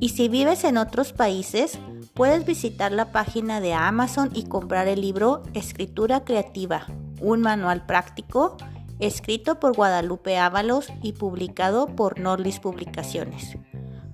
[0.00, 1.78] Y si vives en otros países,
[2.14, 6.86] puedes visitar la página de Amazon y comprar el libro Escritura Creativa,
[7.20, 8.56] un manual práctico
[8.98, 13.58] escrito por Guadalupe Ábalos y publicado por Norlis Publicaciones.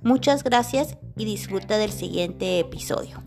[0.03, 3.23] Muchas gracias y disfruta del siguiente episodio.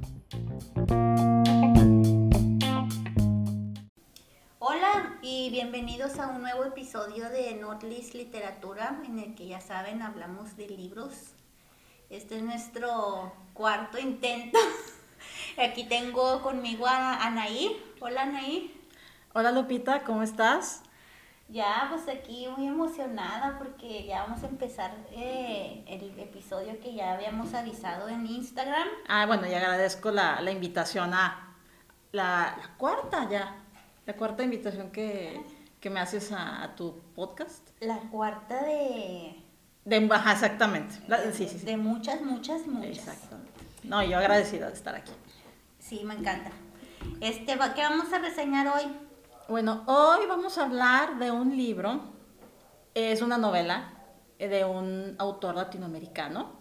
[5.22, 10.56] y bienvenidos a un nuevo episodio de Notlist Literatura en el que ya saben hablamos
[10.56, 11.34] de libros.
[12.10, 14.58] Este es nuestro cuarto intento.
[15.58, 17.80] Aquí tengo conmigo a Anaí.
[18.00, 18.76] Hola Anaí.
[19.34, 20.82] Hola Lupita, ¿cómo estás?
[21.50, 27.14] Ya, pues aquí muy emocionada porque ya vamos a empezar eh, el episodio que ya
[27.14, 28.88] habíamos avisado en Instagram.
[29.08, 31.56] Ah, bueno, y agradezco la, invitación a
[32.12, 33.56] la cuarta ya
[34.10, 35.40] la cuarta invitación que,
[35.84, 37.70] me haces a, tu podcast.
[37.80, 39.39] La cuarta de...
[39.90, 40.94] De exactamente.
[41.34, 41.66] sí, sí, sí.
[41.66, 42.92] De muchas, muchas, muchas.
[42.92, 43.52] Exactamente.
[43.82, 45.12] No, yo agradecida de estar aquí.
[45.80, 46.52] Sí, me encanta.
[47.22, 48.84] Este, ¿Qué vamos a reseñar hoy?
[49.48, 52.02] Bueno, hoy vamos a hablar de un libro.
[52.94, 53.96] Es una novela
[54.38, 56.52] de un autor latinoamericano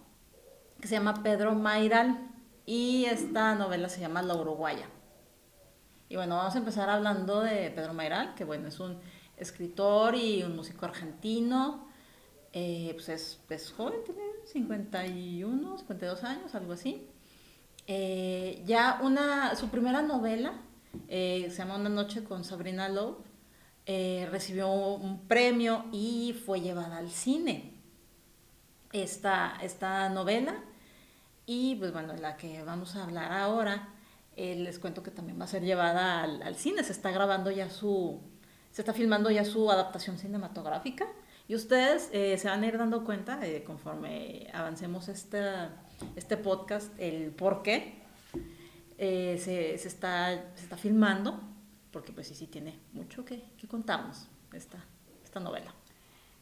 [0.80, 2.30] que se llama Pedro Mairal
[2.64, 4.86] y esta novela se llama La Uruguaya.
[6.08, 8.98] Y bueno, vamos a empezar hablando de Pedro Mayral, que bueno, es un
[9.36, 11.87] escritor y un músico argentino.
[12.52, 17.06] Eh, pues es, joven, tiene 51, 52 años, algo así.
[17.86, 20.54] Eh, ya una, su primera novela,
[21.08, 23.18] eh, se llama Una noche con Sabrina Lowe,
[24.30, 27.74] recibió un premio y fue llevada al cine.
[28.92, 30.62] Esta, esta novela,
[31.46, 33.88] y pues bueno, la que vamos a hablar ahora,
[34.36, 37.70] eh, les cuento que también va a ser llevada al, cine, se está grabando ya
[37.70, 38.20] su,
[38.70, 41.08] se está filmando ya su adaptación cinematográfica
[41.48, 45.42] y ustedes eh, se van a ir dando cuenta eh, conforme avancemos este,
[46.14, 48.02] este podcast, el por qué
[48.98, 51.40] se, se, está, se está filmando,
[51.90, 54.84] porque pues sí, sí tiene mucho que, que contarnos esta,
[55.24, 55.74] esta novela.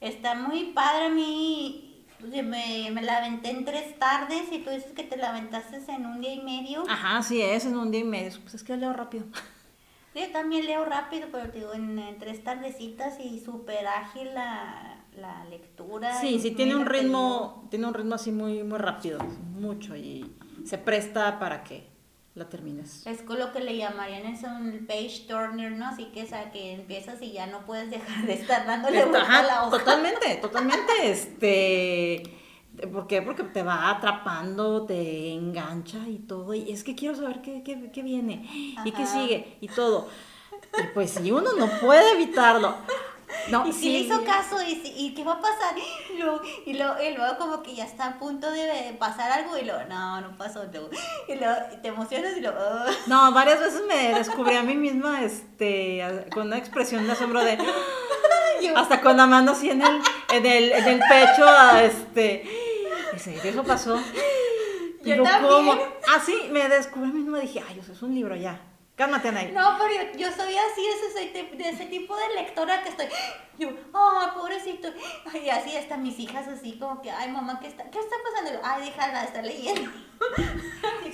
[0.01, 4.93] Está muy padre a mí me, me, la aventé en tres tardes y tú dices
[4.93, 6.85] que te la aventaste en un día y medio.
[6.89, 8.39] Ajá, sí es, en un día y medio.
[8.43, 9.27] Pues es que leo rápido.
[10.15, 15.45] Yo también leo rápido, pero te digo, en, tres tardecitas y súper ágil la, la,
[15.45, 16.21] lectura.
[16.21, 19.19] Sí, sí, tiene un ritmo, tiene un ritmo así muy, muy rápido,
[19.55, 20.31] mucho, y
[20.65, 21.89] se presta para que
[22.35, 23.07] la termines.
[23.07, 25.87] Es con lo que le llamarían eso un page turner, ¿no?
[25.87, 29.39] Así que, o sea, que empiezas y ya no puedes dejar de estar dándole vuelta
[29.39, 29.79] a la hoja.
[29.79, 32.23] Totalmente, totalmente, este...
[32.93, 33.23] ¿Por qué?
[33.23, 36.53] Porque te va atrapando, te engancha y todo.
[36.53, 38.47] Y es que quiero saber qué, qué, qué viene
[38.85, 40.09] y qué sigue y todo.
[40.79, 42.75] Y pues si uno no puede evitarlo.
[43.51, 45.75] No, y si le hizo caso, y, y, qué va a pasar?
[46.67, 49.81] Y luego, y, luego, como que ya está a punto de pasar algo y luego,
[49.89, 50.65] no, no pasó.
[51.29, 52.59] y luego te emocionas y luego...
[53.07, 57.59] No, varias veces me descubrí a mí misma este, con una expresión de asombro de...
[58.77, 60.01] hasta con la mano así en el,
[60.33, 61.47] en el, en el pecho,
[61.79, 62.67] este...
[63.27, 64.01] Y eso pasó.
[65.05, 65.79] Yo también.
[66.15, 68.61] Así me descubrí a mí misma y dije, ay, eso es un libro ya.
[68.97, 69.53] Cálmate, Anaí.
[69.53, 73.07] No, pero yo, soy así, ese, de, ese tipo de lectora que estoy.
[73.59, 74.89] Yo, ay, pobrecito.
[75.35, 78.61] Y así están mis hijas, así como que, ay, mamá, ¿qué está, qué está pasando?
[78.65, 79.91] Ay, déjala, está leyendo.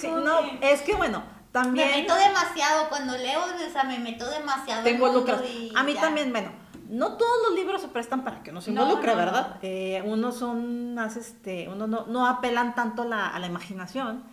[0.24, 1.88] no, es que bueno, también.
[1.88, 4.84] Me meto demasiado cuando leo, o sea, me meto demasiado.
[4.84, 5.40] Te involucras.
[5.74, 6.52] A mí también, bueno,
[6.88, 9.58] no todos los libros se prestan para que uno se involucre, ¿verdad?
[9.62, 14.24] Eh, unos son más, este, uno no, no apelan tanto la, a la imaginación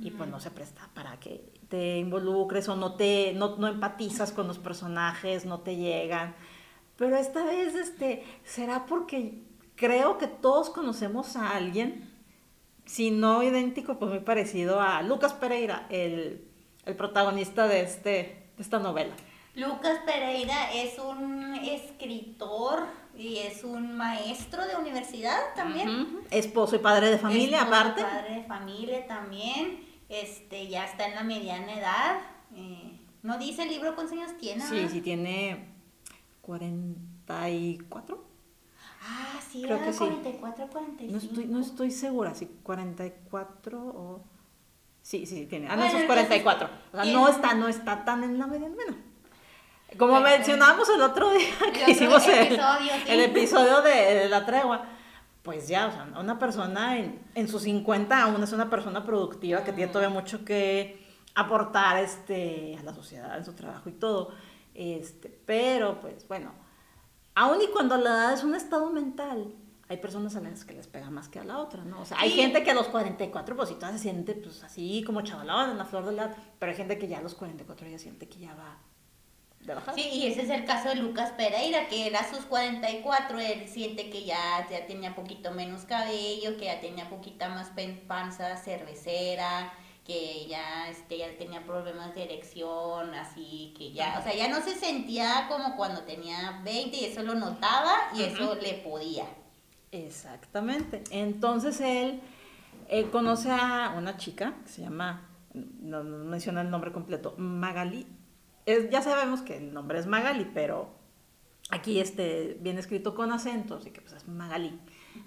[0.00, 4.32] y pues no se presta para que te involucres o no te no, no, empatizas
[4.32, 6.34] con los personajes, no te llegan.
[6.96, 9.42] Pero esta vez este será porque
[9.76, 12.10] creo que todos conocemos a alguien,
[12.86, 16.48] si no idéntico, pues muy parecido a Lucas Pereira, el,
[16.86, 18.10] el protagonista de, este,
[18.56, 19.14] de esta novela.
[19.54, 22.86] Lucas Pereira es un escritor
[23.16, 26.20] y es un maestro de universidad también.
[26.30, 28.02] Esposo y padre de familia, Esposo aparte.
[28.02, 32.20] Padre de familia también este, ya está en la mediana edad.
[32.54, 34.64] Eh, ¿No dice el libro cuántos años tiene?
[34.66, 35.68] Sí, sí, tiene
[36.42, 38.24] 44.
[39.02, 39.98] Ah, sí, Creo era que sí.
[39.98, 41.12] 44, 45.
[41.12, 44.24] No estoy, no estoy segura, si 44 o...
[45.02, 45.68] Sí, sí, sí, tiene.
[45.68, 46.68] Ah, no, Bueno, eso es entonces, 44.
[46.92, 48.68] O sea, no está, no está tan en la media.
[48.68, 48.96] Bueno,
[49.96, 53.02] como Bueno, mencionamos el otro día que otro hicimos el, episodio, sí.
[53.08, 54.86] el episodio de, de la tregua,
[55.48, 59.64] pues ya, o sea, una persona en, en sus 50 aún es una persona productiva
[59.64, 61.02] que tiene todavía mucho que
[61.34, 64.28] aportar este, a la sociedad en su trabajo y todo.
[64.74, 66.52] Este, pero, pues bueno,
[67.34, 69.54] aún y cuando la edad es un estado mental,
[69.88, 72.02] hay personas a las que les pega más que a la otra, ¿no?
[72.02, 72.36] O sea, hay Sí.
[72.42, 75.78] gente que a los 44, pues sí, todavía se siente, pues así como chavalón en
[75.78, 78.28] la flor de la edad, pero hay gente que ya a los 44 ya siente
[78.28, 78.76] que ya va
[79.60, 79.96] de bajada.
[79.96, 84.10] Sí, y ese es el caso de Lucas Pereira, que era sus 44, él siente
[84.10, 87.70] que ya, ya tenía poquito menos cabello, que ya tenía poquita más
[88.06, 89.72] panza cervecera,
[90.08, 94.62] que ya, este, ya tenía problemas de erección, así que ya, o sea, ya no
[94.62, 99.26] se sentía como cuando tenía 20 y eso lo notaba y eso le podía.
[99.92, 101.04] Exactamente.
[101.10, 102.22] Entonces él,
[102.88, 108.06] él conoce a una chica que se llama, no, no menciona el nombre completo, Magali.
[108.90, 110.90] Ya sabemos que el nombre es Magali, pero
[111.70, 114.78] aquí este, viene escrito con acento, así que pues es Magali.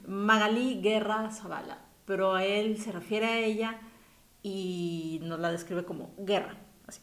[0.07, 1.79] Magali Guerra Zavala.
[2.05, 3.79] Pero él se refiere a ella
[4.43, 6.57] y nos la describe como guerra,
[6.87, 7.01] así.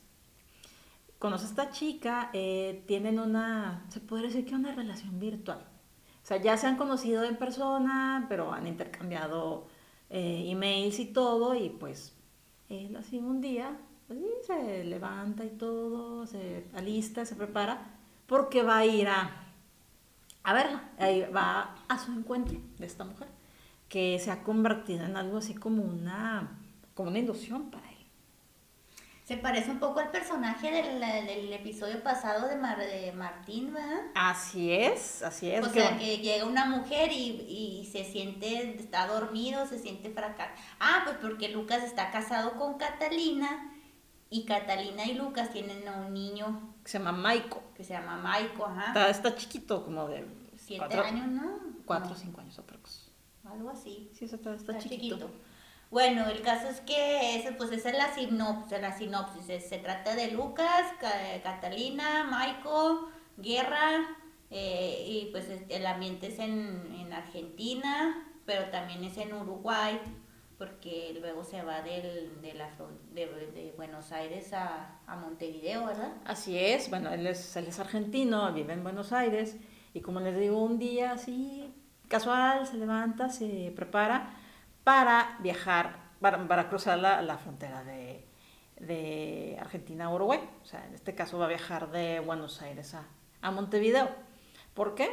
[1.18, 5.58] Conoce a esta chica, eh, tienen una, se podría decir que una relación virtual.
[6.22, 9.66] O sea, ya se han conocido en persona, pero han intercambiado
[10.10, 12.14] eh, emails y todo, y pues
[12.68, 13.76] él así un día,
[14.08, 17.78] pues, sí, se levanta y todo, se alista, se prepara,
[18.26, 19.30] porque va a ir a,
[20.42, 23.28] a verla, ahí va a su encuentro de esta mujer,
[23.88, 26.58] que se ha convertido en algo así como una,
[26.94, 27.94] como una ilusión para él.
[29.24, 34.00] Se parece un poco al personaje del, del episodio pasado de, Mar- de Martín, ¿verdad?
[34.14, 35.66] Así es, así es.
[35.66, 40.08] O que- sea, que llega una mujer y, y se siente, está dormido, se siente
[40.08, 40.56] fracasado.
[40.80, 43.74] Ah, pues porque Lucas está casado con Catalina
[44.30, 47.62] y Catalina y Lucas tienen a un niño se llama Maiko.
[47.74, 48.86] que se llama Maiko, ajá.
[48.88, 50.26] Está, está chiquito, como de
[50.56, 51.58] Siete cuatro- años, ¿no?
[51.84, 53.10] Cuatro o No, cinco años aprox.
[53.44, 54.10] Algo así.
[54.14, 55.16] Sí, está, está, Está chiquito.
[55.16, 55.30] chiquito.
[55.90, 58.78] Bueno, el caso es que ese, pues esa es la sinopsis.
[58.80, 59.44] La sinopsis.
[59.46, 63.08] Se, se trata de Lucas, Ca- Catalina, Maiko,
[63.38, 64.06] Guerra,
[64.50, 69.98] eh, y pues este, el ambiente es en, en Argentina, pero también es en Uruguay,
[70.58, 72.68] porque luego se va del, de, la,
[73.12, 76.12] de, de Buenos Aires a, a Montevideo, ¿verdad?
[76.24, 79.56] Así es, bueno, él es, él es argentino, vive en Buenos Aires
[79.94, 81.72] y como les digo, un día así
[82.08, 84.34] casual se levanta, se prepara
[84.82, 88.26] para viajar, para, para cruzar la, la frontera de,
[88.80, 90.40] de Argentina a Uruguay.
[90.62, 93.06] O sea, en este caso va a viajar de Buenos Aires a,
[93.42, 94.08] a Montevideo.
[94.74, 95.08] ¿Por qué?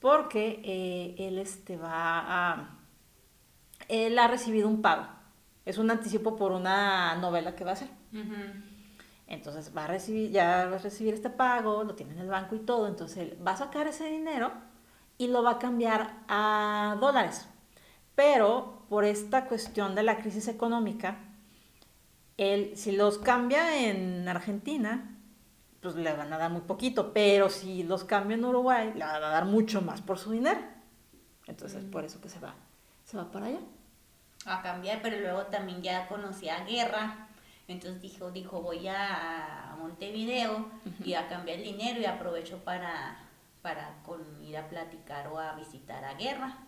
[0.00, 2.75] Porque eh, él este, va a...
[3.88, 5.06] Él ha recibido un pago.
[5.64, 7.88] Es un anticipo por una novela que va a hacer.
[9.26, 12.54] Entonces va a recibir, ya va a recibir este pago, lo tiene en el banco
[12.54, 14.52] y todo, entonces él va a sacar ese dinero
[15.18, 17.48] y lo va a cambiar a dólares.
[18.14, 21.18] Pero por esta cuestión de la crisis económica,
[22.36, 25.16] él si los cambia en Argentina,
[25.80, 29.22] pues le van a dar muy poquito, pero si los cambia en Uruguay, le van
[29.22, 30.60] a dar mucho más por su dinero.
[31.46, 32.54] Entonces por eso que se va,
[33.04, 33.60] se va para allá.
[34.46, 37.28] A cambiar, pero luego también ya conocí a Guerra,
[37.68, 40.70] entonces dijo, dijo voy a, Montevideo
[41.04, 43.18] y a cambiar el dinero y aprovecho para,
[43.62, 46.58] para con, ir a platicar o a visitar a Guerra.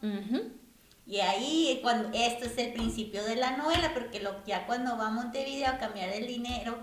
[1.07, 5.09] Y ahí, cuando, esto es el principio de la novela, porque lo, ya cuando va
[5.09, 6.79] a Montevideo a cambiar el dinero,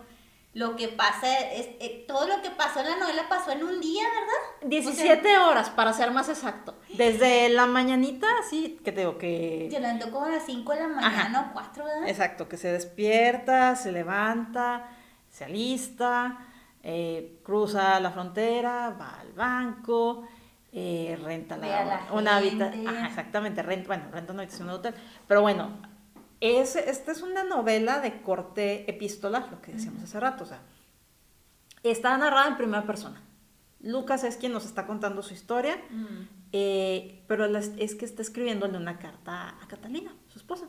[0.56, 3.82] lo que pasa es, eh, todo lo que pasó en la novela pasó en un
[3.82, 4.70] día, ¿verdad?
[4.70, 6.76] 17 horas, para ser más exacto.
[6.94, 9.68] Desde la mañanita, sí, que te digo que...
[9.70, 12.08] Levantó como a las 5 de la mañana o 4, ¿verdad?
[12.08, 14.88] Exacto, que se despierta, se levanta,
[15.30, 16.40] se alista,
[16.84, 20.26] eh, cruza la frontera, va al banco,
[20.72, 22.88] eh, renta la, la una habitación.
[22.88, 24.96] Ajá, exactamente, renta, bueno, renta una habitación de hotel.
[25.28, 25.95] Pero bueno,
[26.46, 30.44] es, esta es una novela de corte epistolar, lo que decíamos hace rato.
[30.44, 30.62] O sea,
[31.84, 33.22] está narrada en primera persona.
[33.82, 36.28] Lucas es quien nos está contando su historia, Mm.
[36.54, 40.66] eh, pero es que está escribiéndole una carta a Catalina, su esposa.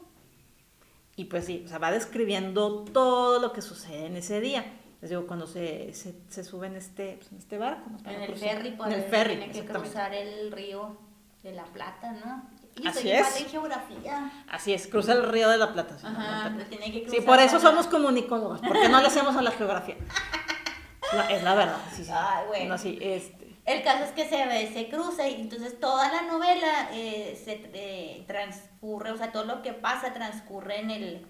[1.17, 4.65] Y pues sí, o sea, va describiendo todo lo que sucede en ese día.
[5.01, 7.91] Les digo, cuando se, se, se sube en este, pues, en este barco.
[8.05, 10.99] En el ferry, pues, En el ferry, tiene que cruzar el río
[11.43, 12.51] de la Plata, ¿no?
[12.79, 13.41] Y Así soy igual es.
[13.41, 14.31] en geografía.
[14.49, 15.97] Así es, cruza el río de la Plata.
[15.99, 16.59] sí, Ajá, ¿no?
[16.59, 19.51] lo tiene que Sí, cruzar por eso somos comunicólogos, porque no le hacemos a la
[19.51, 19.97] geografía.
[21.03, 22.11] Es la, es la verdad, sí, sí.
[22.15, 22.69] Ay, bueno.
[22.71, 23.47] No, sí, este.
[23.65, 28.25] El caso es que se, se cruza y entonces toda la novela eh, se eh,
[28.27, 31.27] transcurre, o sea, todo lo que pasa transcurre en, el,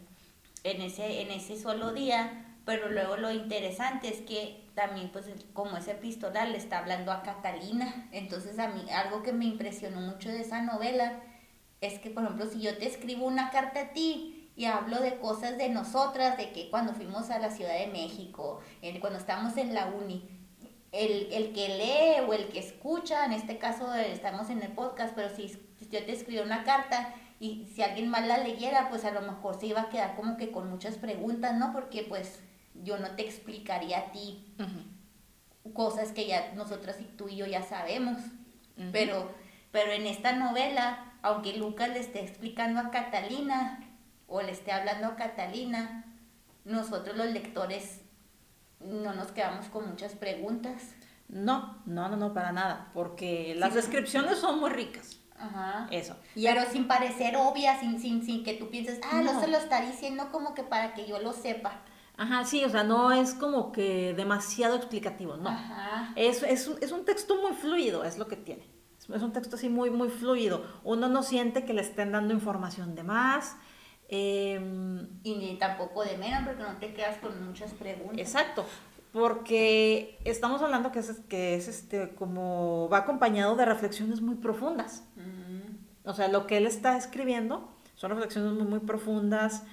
[0.65, 5.79] en, ese, en ese solo día, pero luego lo interesante es que también, pues, como
[5.79, 10.29] ese epistolar le está hablando a Catalina, entonces a mí algo que me impresionó mucho
[10.29, 11.23] de esa novela
[11.80, 15.18] es que, por ejemplo, si yo te escribo una carta a ti y hablo de
[15.18, 18.61] cosas de nosotras, de que cuando fuimos a la Ciudad de México,
[19.00, 20.28] cuando estamos en la uni,
[20.92, 25.35] el, que lee o el que escucha, en este caso estamos en el podcast, pero
[25.35, 25.49] si,
[25.90, 29.61] yo te escribo una carta y si alguien más la leyera, pues a lo mejor
[29.61, 31.73] se iba a quedar como que con muchas preguntas, ¿no?
[31.73, 32.40] Porque pues
[32.75, 34.54] yo no te explicaría a ti
[35.75, 38.18] cosas que ya nosotras y tú y yo ya sabemos.
[38.92, 39.30] Pero,
[39.71, 43.81] pero en esta novela, aunque Lucas le esté explicando a Catalina
[44.27, 46.05] o le esté hablando a Catalina,
[46.65, 48.01] nosotros los lectores
[48.81, 50.95] no nos quedamos con muchas preguntas.
[51.29, 55.21] No, no, no, no, para nada, porque las descripciones son muy ricas.
[55.39, 55.87] Ajá.
[55.91, 56.17] Eso.
[56.35, 59.41] Pero sin parecer obvia, sin, sin, sin que tú pienses, ah, no.
[59.41, 61.83] se lo está diciendo como que para que yo lo sepa.
[62.17, 65.51] Ajá, sí, o sea, no es como que demasiado explicativo, no.
[65.51, 66.13] Ajá.
[66.17, 68.75] Es, es, es un texto muy fluido, es lo que tiene.
[69.15, 70.65] Es un texto así muy, muy fluido.
[70.85, 73.57] Uno no siente que le estén dando información de más.
[74.09, 78.19] Em, y ni tampoco de menos, porque no te quedas con muchas preguntas.
[78.19, 78.65] Exacto,
[79.13, 85.03] porque estamos hablando que es, que es este, como va acompañado de reflexiones muy profundas.
[86.05, 89.65] O sea, lo que él está escribiendo son reflexiones muy, muy profundas.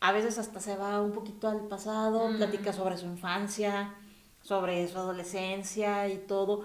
[0.00, 3.94] A veces hasta se va un poquito al pasado, platica sobre su infancia,
[4.42, 6.64] sobre su adolescencia y todo.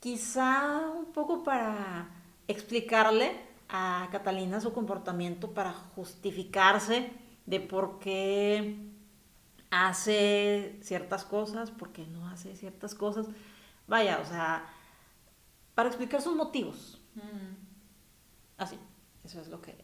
[0.00, 2.10] Quizá un poco para
[2.46, 7.10] explicarle a Catalina su comportamiento para justificarse
[7.46, 8.76] de por qué
[9.70, 13.28] hace ciertas cosas, por qué no hace ciertas cosas.
[13.86, 14.66] Vaya, o sea,
[15.74, 17.00] para explicar sus motivos.
[17.14, 17.54] Mm.
[18.58, 18.78] Así,
[19.24, 19.74] eso es lo que,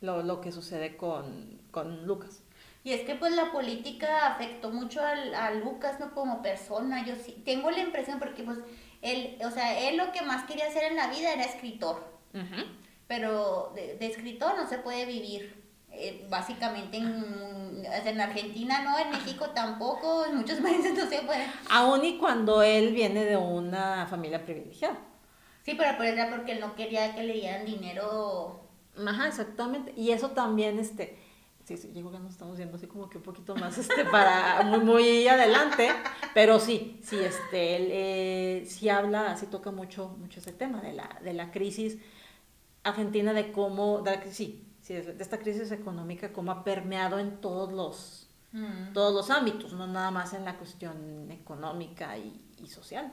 [0.00, 1.60] lo, que sucede con,
[2.06, 2.42] Lucas.
[2.82, 6.14] Y es que pues la política afectó mucho a, Lucas, ¿no?
[6.14, 7.04] Como persona.
[7.04, 8.58] Yo sí, tengo la impresión porque pues
[9.02, 12.18] él, o sea, él lo que más quería hacer en la vida era escritor
[13.08, 15.66] pero de, escritor no se puede vivir.
[15.90, 21.46] Eh, básicamente en, en, Argentina no, en México tampoco, en muchos países no se puede.
[21.70, 24.98] Aún y cuando él viene de una familia privilegiada.
[25.64, 28.60] Sí, pero, pero era porque él no quería que le dieran dinero.
[29.06, 29.92] Ajá, exactamente.
[29.96, 31.18] Y eso también, este,
[31.68, 34.62] sí, sí, creo que nos estamos yendo así como que un poquito más, este, para,
[34.62, 35.90] muy, muy adelante,
[36.32, 40.94] pero sí, sí, este, él eh, sí habla, sí toca mucho, mucho ese tema de
[40.94, 41.98] la, de la crisis
[42.84, 47.70] Argentina de cómo, de, sí, sí, de esta crisis económica, cómo ha permeado en todos
[47.70, 48.94] los, mm.
[48.94, 53.12] todos los ámbitos, no nada más en la cuestión económica y, social.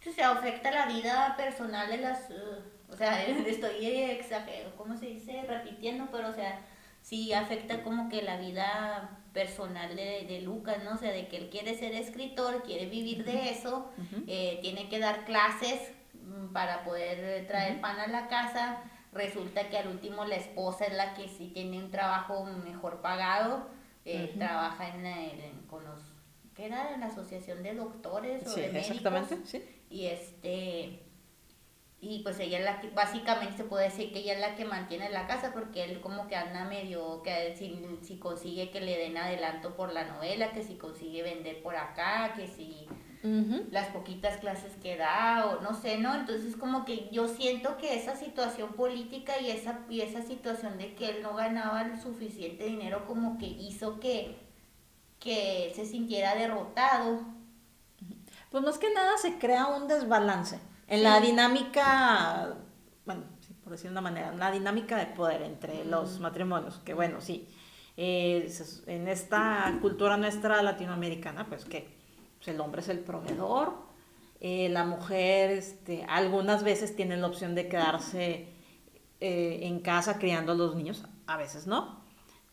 [0.00, 5.06] Sí, se afecta la vida personal de las, uh, o sea, estoy exagerando, ¿cómo se
[5.06, 5.44] dice?
[5.46, 6.58] Repitiendo, pero o sea,
[7.02, 10.94] sí afecta como que la vida personal de, de, Lucas, ¿no?
[10.94, 13.90] O sea, de que él quiere ser escritor, quiere vivir de eso,
[14.26, 18.82] eh, tiene que dar clases mm, para poder traer pan a la casa,
[19.12, 23.68] resulta que al último la esposa es la que sí tiene un trabajo mejor pagado,
[24.04, 26.00] eh, trabaja en, con los,
[26.54, 26.92] ¿qué era?
[26.94, 28.96] En la asociación de doctores o de médicos.
[28.96, 29.64] Exactamente, sí.
[29.88, 31.02] Y este,
[32.04, 34.64] y pues ella es la que, básicamente se puede decir que ella es la que
[34.64, 38.98] mantiene la casa porque él como que anda medio, que si, si consigue que le
[38.98, 42.88] den adelanto por la novela, que si consigue vender por acá, que si
[43.70, 46.12] las poquitas clases que da o no sé, ¿no?
[46.16, 50.96] Entonces como que yo siento que esa situación política y esa, y esa situación de
[50.96, 54.40] que él no ganaba el suficiente dinero como que hizo que,
[55.20, 57.20] que se sintiera derrotado.
[58.50, 62.54] Pues más que nada se crea un desbalance en la dinámica,
[63.06, 63.22] bueno,
[63.64, 67.48] por decir de una manera, la dinámica de poder entre los matrimonios, que bueno, sí,
[67.96, 68.52] eh,
[68.86, 71.96] en esta cultura nuestra latinoamericana, pues que
[72.36, 73.72] pues, el hombre es el proveedor,
[74.38, 78.52] eh, la mujer este, algunas veces tiene la opción de quedarse
[79.20, 82.04] eh, en casa criando a los niños, a veces no,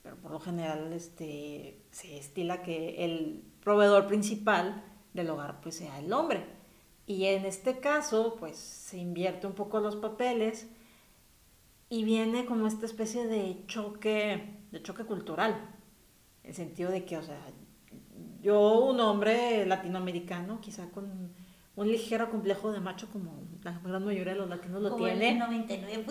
[0.02, 4.82] pero por lo general este, se estila que el proveedor principal
[5.14, 6.59] del hogar pues sea el hombre.
[7.10, 10.68] Y en este caso pues se invierte un poco los papeles
[11.90, 15.60] y viene como esta especie de choque, de choque cultural,
[16.44, 17.42] en el sentido de que, o sea,
[18.44, 21.34] yo, un hombre latinoamericano, quizá con
[21.80, 25.30] un ligero complejo de macho como la gran mayoría de los latinos lo tiene.
[25.30, 26.04] El 99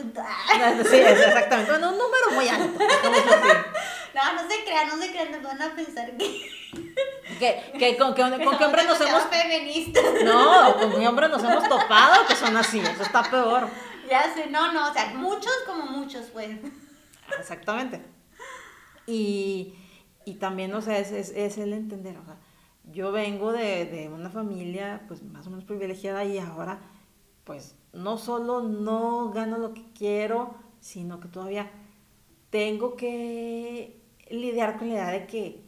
[0.88, 1.70] Sí, exactamente.
[1.70, 2.78] Bueno, un número muy alto.
[4.14, 6.50] no, no se crean, no se crean, nos van a pensar que...
[7.38, 9.24] que, que con, que, con qué hombre nos hemos...
[9.24, 10.04] feministas.
[10.24, 13.68] No, con qué hombre nos hemos topado que son así, eso está peor.
[14.08, 16.48] Ya sé, no, no, o sea, muchos como muchos, pues.
[17.38, 18.02] Exactamente.
[19.06, 19.74] Y,
[20.24, 22.36] y también, o sea, es, es, es el entender, o sea,
[22.92, 26.80] yo vengo de, de, una familia, pues, más o menos privilegiada y ahora,
[27.44, 31.70] pues, no solo no gano lo que quiero, sino que todavía
[32.50, 35.62] tengo que lidiar con la idea de que,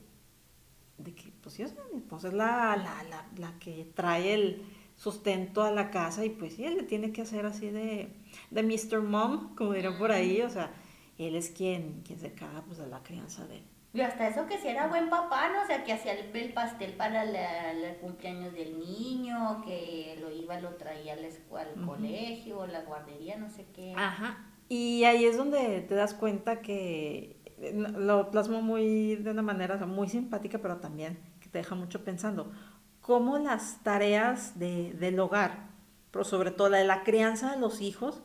[0.99, 4.63] de que pues sí, mi esposa es la, la, la, la, que trae el
[4.97, 8.13] sustento a la casa y pues sí, él le tiene que hacer así de,
[8.51, 9.01] de Mr.
[9.01, 10.73] Mom, como dirán por ahí, o sea,
[11.19, 13.63] él es quien, quien se carga pues de la crianza de.
[13.93, 15.63] Y hasta eso que si era buen papá, ¿no?
[15.63, 20.77] O sea, que hacía el, pastel para el cumpleaños del niño, que lo iba, lo
[20.77, 23.93] traía al, al colegio, la guardería, no sé qué.
[23.97, 24.47] Ajá.
[24.69, 29.77] Y ahí es donde te das cuenta que eh, lo plasmo muy de una manera
[29.87, 32.53] muy simpática, pero también que te deja mucho pensando.
[33.01, 35.71] Cómo las tareas de, del hogar,
[36.13, 38.23] pero sobre todo la de la crianza de los hijos,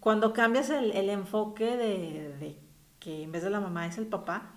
[0.00, 2.58] cuando cambias el, el enfoque de, de,
[2.98, 4.55] que en vez de la mamá es el papá,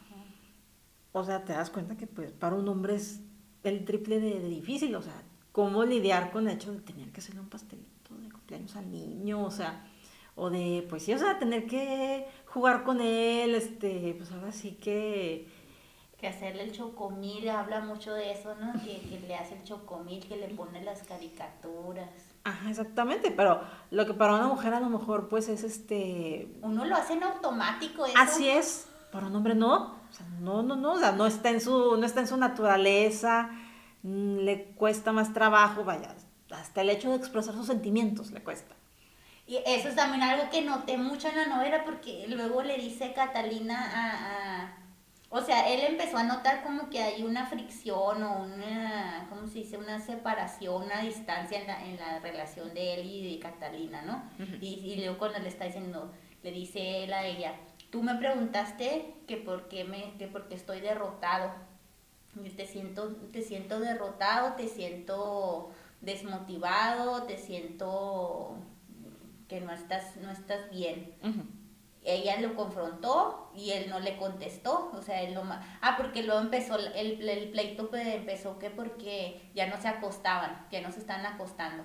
[1.11, 3.21] o sea, te das cuenta que pues para un hombre es
[3.63, 7.19] el triple de, de difícil, o sea, cómo lidiar con el hecho de tener que
[7.19, 9.85] hacerle un pastelito de cumpleaños al niño, o sea,
[10.35, 14.77] o de, pues sí, o sea, tener que jugar con él, este, pues ahora sí
[14.81, 15.47] que...
[16.17, 18.73] Que hacerle el chocomil, habla mucho de eso, ¿no?
[18.83, 22.09] Que, que le hace el chocomil, que le pone las caricaturas.
[22.43, 23.61] Ajá, exactamente, pero
[23.91, 26.57] lo que para una mujer a lo mejor pues es este...
[26.61, 28.15] Uno lo hace en automático eso.
[28.17, 31.49] Así es, para un hombre no, o sea, no, no, no, o sea, no está
[31.49, 33.49] en su, no está en su naturaleza,
[34.03, 36.15] mm, le cuesta más trabajo, vaya,
[36.51, 38.75] hasta el hecho de expresar sus sentimientos le cuesta.
[39.47, 43.13] Y eso es también algo que noté mucho en la novela porque luego le dice
[43.13, 44.79] Catalina a,
[45.31, 49.59] o sea, él empezó a notar como que hay una fricción o una, ¿cómo se
[49.59, 49.77] dice?
[49.77, 54.23] Una separación, una distancia en la, en la relación de él y de Catalina, ¿no?
[54.59, 57.53] y, y, luego cuando le está diciendo, le dice él a ella,
[57.89, 61.51] tú me preguntaste que por qué, me, que porque estoy derrotado.
[62.55, 65.71] Te siento, te siento derrotado, te siento
[66.01, 68.55] desmotivado, te siento
[69.47, 71.15] que no estás, no estás bien.
[72.03, 75.43] Ella lo confrontó y él no le contestó, o sea, él lo...
[75.81, 80.65] Ah, porque luego empezó, el, el pleito pues, empezó que porque ya no se acostaban,
[80.71, 81.83] ya no se están acostando.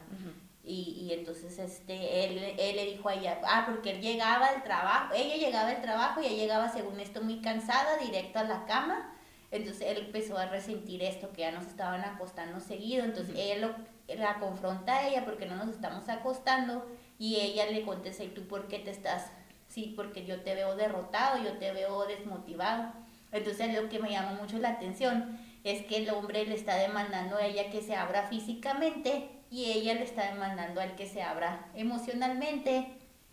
[0.66, 4.62] Y, y, entonces este, él, él, le dijo a ella, ah, porque él llegaba al
[4.62, 8.64] trabajo, ella llegaba al trabajo y ella llegaba según esto muy cansada, directo a la
[8.64, 9.14] cama.
[9.50, 13.04] Entonces él empezó a resentir esto, que ya nos estaban acostando seguido.
[13.04, 13.74] Entonces él lo,
[14.16, 16.86] la confronta a ella porque no nos estamos acostando
[17.18, 19.30] y ella le contesta, ¿y tú por qué te estás?
[19.68, 22.92] Sí, porque yo te veo derrotado, yo te veo desmotivado.
[23.32, 27.36] Entonces lo que me llama mucho la atención es que el hombre le está demandando
[27.36, 31.70] a ella que se abra físicamente y ella le está demandando al que se abra
[31.76, 32.88] emocionalmente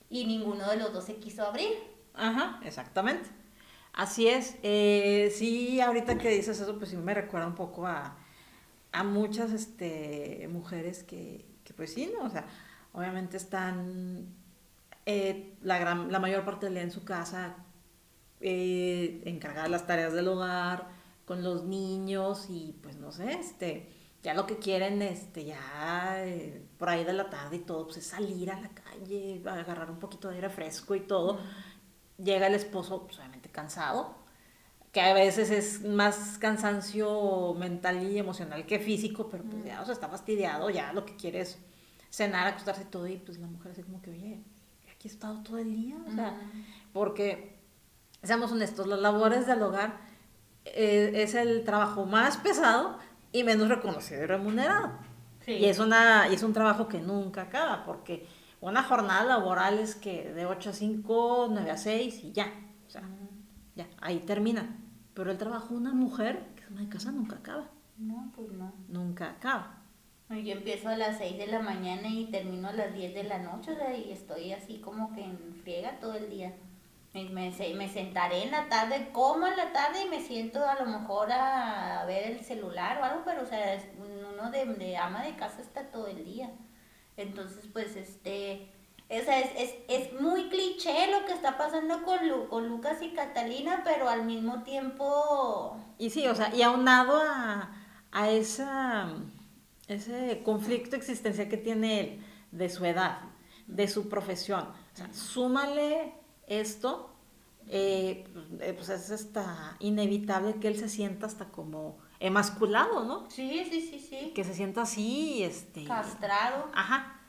[0.08, 1.72] y ninguno de los dos se quiso abrir.
[2.14, 3.28] Ajá, exactamente.
[3.92, 4.56] Así es.
[4.62, 8.18] Eh, sí, ahorita que dices eso, pues sí me recuerda un poco a,
[8.92, 12.28] a muchas este, mujeres que, que, pues sí, ¿no?
[12.28, 12.46] O sea,
[12.94, 14.28] obviamente están
[15.08, 17.56] eh, la, gran, la mayor parte del día en su casa,
[18.42, 20.88] eh, encargadas las tareas del hogar,
[21.26, 26.64] con los niños y pues no sé, este, ya lo que quieren, este, ya eh,
[26.78, 29.98] por ahí de la tarde y todo, pues es salir a la calle, agarrar un
[29.98, 31.40] poquito de aire fresco y todo.
[32.18, 34.16] Llega el esposo, pues obviamente cansado,
[34.92, 39.86] que a veces es más cansancio mental y emocional que físico, pero pues ya, o
[39.86, 41.58] sea, está fastidiado, ya lo que quiere es
[42.12, 44.44] cenar, acostarse todo y pues la mujer así como que, oye,
[44.94, 46.38] aquí he estado todo el día, o sea,
[46.94, 47.58] porque,
[48.22, 49.98] seamos honestos, las labores del hogar
[50.66, 53.00] eh, es el trabajo más pesado
[53.32, 54.92] y menos reconocido y remunerado.
[55.48, 58.28] Y, es una, y es un trabajo que nunca acaba, porque
[58.60, 62.54] una jornada laboral es que de 8 a 5, 9 a 6 y ya,
[62.86, 63.04] o sea,
[63.76, 64.78] ya, ahí termina.
[65.14, 67.70] Pero el trabajo de una mujer, que es una de casa, nunca acaba.
[67.98, 68.74] No, pues no.
[68.88, 69.78] Nunca acaba.
[70.30, 73.40] Yo empiezo a las 6 de la mañana y termino a las 10 de la
[73.40, 73.72] noche,
[74.06, 76.54] y estoy así como que en friega todo el día.
[77.14, 80.76] Me, me, me, sentaré en la tarde, como en la tarde y me siento a
[80.76, 85.24] lo mejor a ver el celular o algo, pero o sea, uno de, de ama
[85.24, 86.50] de casa está todo el día.
[87.18, 88.72] Entonces, pues, este,
[89.10, 93.10] o sea, es, es, es, muy cliché lo que está pasando con, con Lucas y
[93.10, 95.78] Catalina, pero al mismo tiempo...
[95.98, 97.76] Y sí, o sea, y aunado a,
[98.12, 99.14] a esa
[99.94, 103.20] ese conflicto existencial que tiene él de su edad,
[103.68, 104.62] de su profesión.
[104.94, 106.14] O sea, súmale
[106.60, 107.10] esto,
[107.68, 108.28] eh,
[108.76, 113.30] pues es hasta inevitable que él se sienta hasta como emasculado, ¿no?
[113.30, 114.32] Sí, sí, sí, sí.
[114.36, 115.86] Que se sienta así, este...
[115.86, 116.70] Castrado.
[116.74, 117.20] Ajá,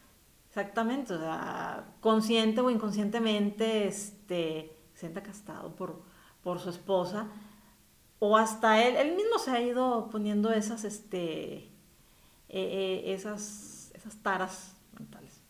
[0.48, 6.02] exactamente, o sea, consciente o inconscientemente, este, se sienta castrado por,
[6.42, 7.28] por su esposa,
[8.18, 11.70] o hasta él, él mismo se ha ido poniendo esas, este, eh,
[12.50, 15.40] eh, esas, esas taras mentales.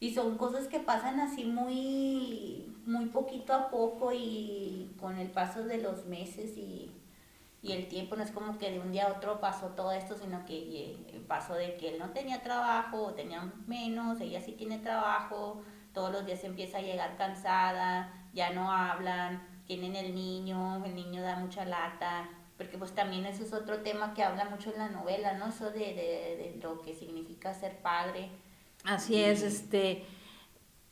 [0.00, 5.64] Y son cosas que pasan así muy, muy poquito a poco y con el paso
[5.64, 6.90] de los meses y
[7.64, 10.18] y el tiempo no es como que de un día a otro pasó todo esto,
[10.18, 14.80] sino que pasó de que él no tenía trabajo, o tenía menos, ella sí tiene
[14.80, 15.62] trabajo,
[15.94, 21.22] todos los días empieza a llegar cansada, ya no hablan, tienen el niño, el niño
[21.22, 24.90] da mucha lata, porque pues también eso es otro tema que habla mucho en la
[24.90, 25.46] novela, ¿no?
[25.46, 28.28] Eso de, de, lo que significa ser padre.
[28.84, 30.04] Así es, este,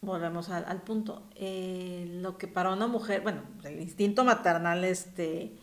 [0.02, 5.56] volvemos al, al punto, eh, lo que para una mujer, bueno, el instinto maternal, este,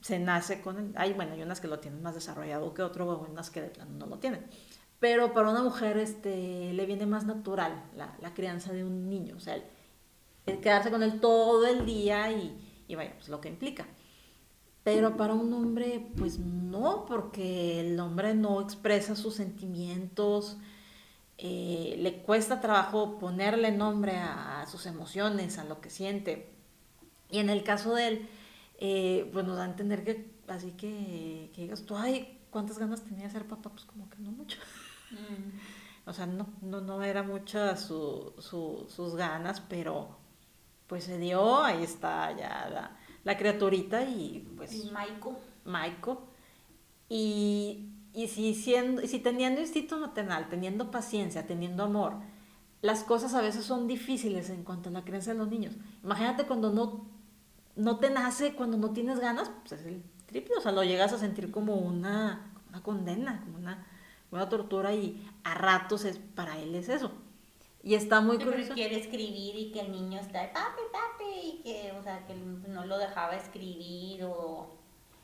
[0.00, 3.06] se nace con el, hay, bueno, hay unas que lo tienen más desarrollado que otro,
[3.06, 4.46] o unas que no lo tienen.
[5.00, 9.36] Pero para una mujer este, le viene más natural la, la crianza de un niño,
[9.36, 9.54] o sea,
[10.46, 13.86] el, quedarse con él todo el día y, y vaya, pues lo que implica.
[14.82, 20.56] Pero para un hombre, pues no, porque el hombre no expresa sus sentimientos,
[21.38, 26.52] eh, le cuesta trabajo ponerle nombre a, a, sus emociones, a lo que siente.
[27.30, 28.28] Y en el caso de él,
[28.78, 33.04] eh, pues nos da a entender que, así que, que digas tú, ay, ¿cuántas ganas
[33.04, 33.70] tenía de ser papá?
[33.70, 34.58] Pues como que no mucho.
[35.12, 36.08] Mm.
[36.08, 40.18] O sea, no, no, no era muchas su, su, sus ganas, pero
[40.88, 44.74] pues se dio, ahí está ya la, la criaturita y pues...
[44.74, 45.38] Y Maiko.
[45.64, 46.28] Maiko.
[47.08, 52.14] Y, y si, siendo, y si teniendo instinto maternal, teniendo paciencia, teniendo amor,
[52.82, 55.74] las cosas a veces son difíciles en cuanto a la creencia de los niños.
[56.02, 57.06] Imagínate cuando no
[57.76, 61.12] no te nace cuando no tienes ganas, pues es el triple, o sea, lo llegas
[61.12, 63.86] a sentir como una, una condena, como una,
[64.32, 67.12] una, tortura y a ratos es, para él es eso.
[67.84, 68.74] Y está muy curioso.
[68.74, 72.84] quiere escribir y que el niño está, papi, papi, y que, o sea, que no
[72.84, 74.76] lo dejaba escribir o,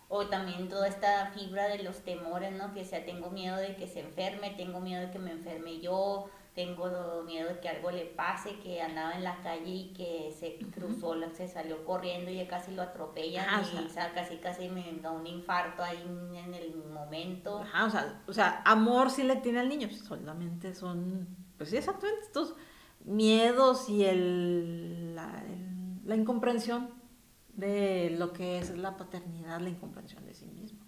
[0.09, 2.73] o también toda esta fibra de los temores, ¿no?
[2.73, 6.29] Que sea, tengo miedo de que se enferme, tengo miedo de que me enferme yo,
[6.55, 10.59] tengo miedo de que algo le pase, que andaba en la calle y que se
[10.71, 15.83] cruzó, se salió corriendo y casi lo atropellan y casi casi me da un infarto
[15.83, 16.01] ahí
[16.35, 17.59] en el momento.
[17.59, 21.77] Ajá, o sea, o sea, amor sí le tiene al niño, solamente son, pues sí,
[21.77, 22.55] exactamente, estos
[23.05, 25.43] miedos y el, la,
[26.05, 26.89] la incomprensión
[27.57, 30.81] de lo que es la paternidad, la incomprensión de sí mismo.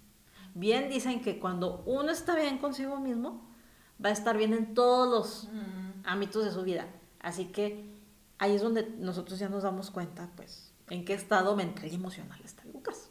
[0.55, 3.47] Bien dicen que cuando uno está bien consigo mismo,
[4.03, 5.49] va a estar bien en todos los
[6.05, 6.87] ámbitos de su vida.
[7.21, 7.95] Así que
[8.39, 12.41] ahí es donde nosotros ya nos damos cuenta, pues, en qué estado mental y emocional
[12.45, 13.11] está Lucas.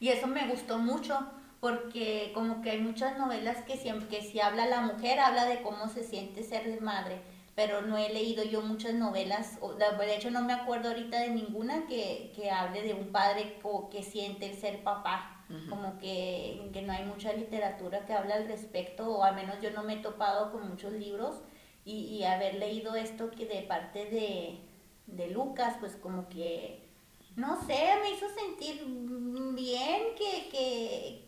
[0.00, 1.18] Y eso me gustó mucho,
[1.60, 5.62] porque como que hay muchas novelas que siempre que si habla la mujer, habla de
[5.62, 7.22] cómo se siente ser madre,
[7.54, 11.86] pero no he leído yo muchas novelas, de hecho no me acuerdo ahorita de ninguna
[11.86, 13.58] que, que hable de un padre
[13.90, 15.38] que siente el ser papá.
[15.68, 19.70] Como que, que, no hay mucha literatura que habla al respecto, o al menos yo
[19.70, 21.42] no me he topado con muchos libros,
[21.84, 24.60] y, y haber leído esto que de parte de,
[25.06, 26.80] de Lucas, pues como que,
[27.36, 28.82] no sé, me hizo sentir
[29.54, 31.21] bien que, que,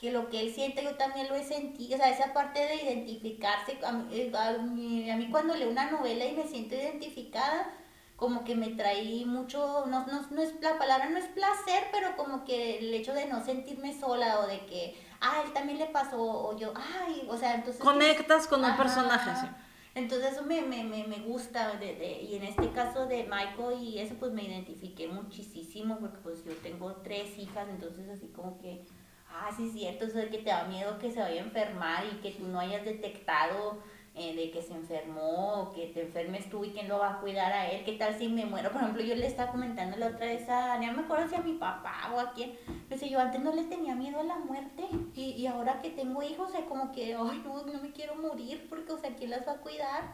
[0.00, 2.76] que lo que él siente yo también lo he sentido, o sea, esa parte de
[2.76, 7.70] identificarse, a mí, a mí, a mí cuando leo una novela y me siento identificada,
[8.16, 12.16] como que me traí mucho, no, no, no, es, la palabra no es placer, pero
[12.16, 15.86] como que el hecho de no sentirme sola o de que, ah, él también le
[15.86, 17.82] pasó, o yo, ay, o sea, entonces...
[17.82, 19.46] Conectas con un personaje, sí.
[19.94, 23.82] Entonces eso me, me, me, me gusta, de, de, y en este caso de Michael
[23.82, 28.58] y eso pues me identifiqué muchísimo, porque pues yo tengo tres hijas, entonces así como
[28.58, 28.86] que,
[29.32, 32.04] ah, sí es cierto, eso de que te da miedo que se vaya a enfermar
[32.04, 33.78] y que tú no hayas detectado
[34.14, 37.52] eh, de que se enfermó, que te enfermes tú y quién lo va a cuidar
[37.52, 38.70] a él, qué tal si me muero.
[38.70, 41.40] Por ejemplo, yo le estaba comentando la otra vez a, no me acuerdo si a
[41.40, 44.84] mi papá o a quién, pero yo antes no le tenía miedo a la muerte
[45.14, 48.66] y, y ahora que tengo hijos, es como que, ay, no, no me quiero morir
[48.68, 50.12] porque, o sea, ¿quién las va a cuidar?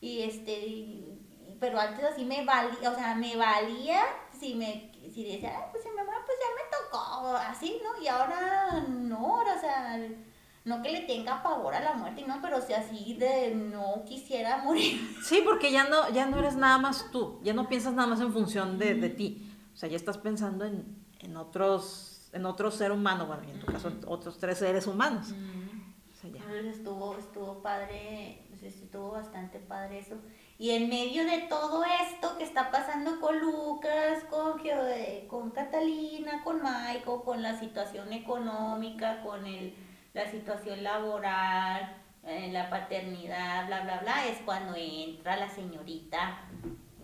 [0.00, 1.18] Y este,
[1.60, 4.00] pero antes así me valía, o sea, me valía
[4.38, 5.93] si me, si decía, si muero, pues tocó,
[7.38, 8.02] así, ¿no?
[8.02, 9.98] Y ahora no, o sea
[10.64, 14.58] no que le tenga pavor a la muerte, no, pero si así de no quisiera
[14.64, 14.98] morir.
[15.22, 18.20] Sí, porque ya no, ya no eres nada más tú, ya no piensas nada más
[18.20, 20.84] en función de, de ti, o sea, ya estás pensando en,
[21.20, 25.34] en, otros, en otro ser humano, bueno, y en tu caso otros tres seres humanos.
[26.22, 30.16] estuvo, estuvo padre, estuvo bastante padre eso.
[30.56, 36.42] Y en medio de todo esto que está pasando con Lucas, con, eh, con Catalina,
[36.44, 39.74] con Michael, con la situación económica, con el,
[40.12, 46.48] la situación laboral, eh, la paternidad, bla, bla, bla, es cuando entra la señorita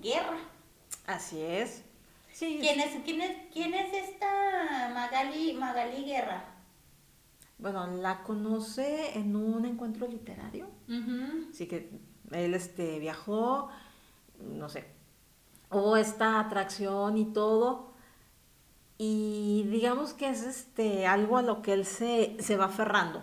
[0.01, 0.39] Guerra.
[1.07, 1.85] Así es.
[2.33, 2.59] Sí.
[2.61, 6.45] ¿Quién es, quién es, quién es esta Magali, Magali Guerra?
[7.59, 10.71] Bueno, la conoce en un encuentro literario.
[11.51, 11.91] Así que
[12.31, 13.69] él este, viajó,
[14.38, 14.87] no sé,
[15.71, 17.90] hubo esta atracción y todo.
[18.99, 23.23] Y digamos que es este, algo a lo que él se, se va aferrando.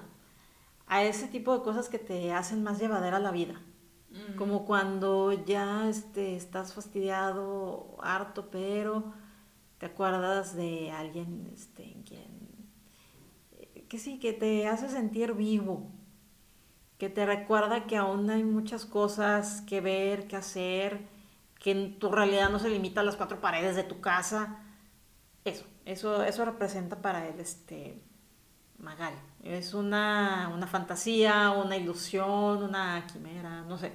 [0.88, 3.62] A ese tipo de cosas que te hacen más llevadera la vida.
[4.36, 9.14] Como cuando ya este, estás fastidiado, harto, pero
[9.78, 12.70] te acuerdas de alguien este, en quien,
[13.60, 15.92] eh, que sí, que te hace sentir vivo,
[16.98, 21.08] que te recuerda que aún hay muchas cosas que ver, que hacer,
[21.60, 24.60] que en tu realidad no se limita a las cuatro paredes de tu casa.
[25.46, 28.02] Eso, eso, eso representa para él este
[28.80, 29.14] Magal.
[29.44, 33.94] Es una, una fantasía, una ilusión, una quimera, no sé.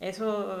[0.00, 0.58] Eso,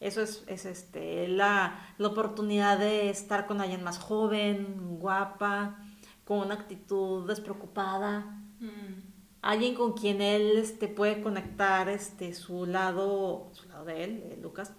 [0.00, 5.78] eso es, es este, la, la, oportunidad de estar con alguien más joven, guapa,
[6.24, 8.20] con una actitud despreocupada.
[8.60, 9.13] Mm.
[9.44, 14.72] Alguien con quien él este, puede conectar este, su lado, su lado de él, Lucas,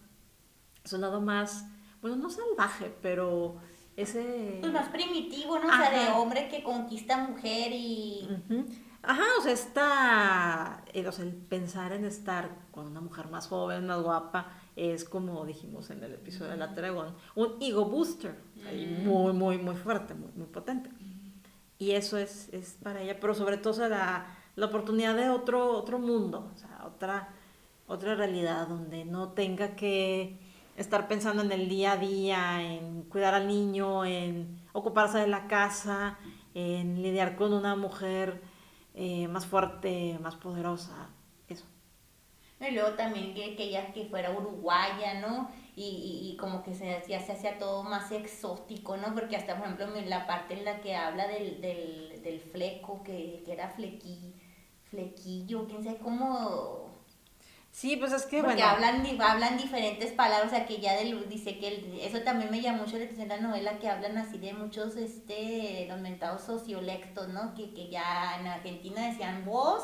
[0.83, 1.67] su lado más,
[2.01, 3.57] bueno, no salvaje, pero
[3.95, 4.57] ese...
[4.61, 5.67] Pues más primitivo, ¿no?
[5.67, 8.27] O sea, de hombre que conquista mujer y...
[9.03, 13.47] Ajá, o sea, está, eh, o sea, el pensar en estar con una mujer más
[13.47, 18.35] joven, más guapa, es como dijimos en el episodio de la Dragon, un ego booster,
[19.03, 20.89] muy, muy, muy fuerte, muy, muy potente.
[21.77, 25.99] Y eso es, es para ella, pero sobre todo la, la oportunidad de otro, otro
[25.99, 27.29] mundo, o sea, otra,
[27.87, 30.39] otra realidad donde no tenga que
[30.77, 35.47] estar pensando en el día a día, en cuidar al niño, en ocuparse de la
[35.47, 36.17] casa,
[36.53, 38.41] en lidiar con una mujer
[38.93, 41.09] eh, más fuerte, más poderosa,
[41.47, 41.65] eso.
[42.59, 45.49] Y luego también que, que ella que fuera uruguaya, ¿no?
[45.77, 49.13] Y, y, como que se, ya se hacía todo más exótico, ¿no?
[49.13, 53.43] Porque hasta, por ejemplo, la parte en la que habla del, del, del fleco, que,
[53.45, 54.34] que era flequi,
[54.95, 56.85] flequillo, quién sabe cómo
[57.75, 61.59] Sí, pues es que Porque hablan, hablan diferentes palabras, o sea, que ya de, dice
[61.59, 64.95] que eso también me llamó mucho la atención la novela, que hablan así de muchos,
[64.95, 67.53] este, los mentados sociolectos, ¿no?
[67.53, 69.83] Que, que ya en Argentina decían vos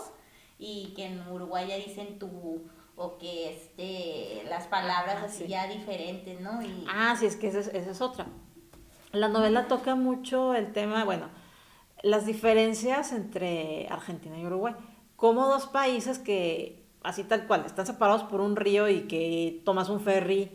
[0.58, 5.68] y que en Uruguay ya dicen tú, o que, este, las palabras ah, así ya
[5.68, 6.62] diferentes, ¿no?
[6.62, 6.86] Y...
[6.88, 8.26] Ah, sí, es que esa es, esa es otra.
[9.12, 11.28] La novela toca mucho el tema, bueno,
[12.04, 14.76] las diferencias entre Argentina y Uruguay,
[15.22, 19.88] como dos países que así tal cual, están separados por un río y que tomas
[19.90, 20.50] un ferry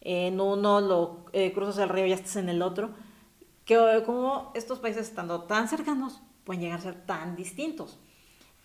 [0.00, 2.92] en uno, lo eh, cruzas el río y ya estás en el otro,
[3.66, 7.98] que como estos países estando tan cercanos pueden llegar a ser tan distintos.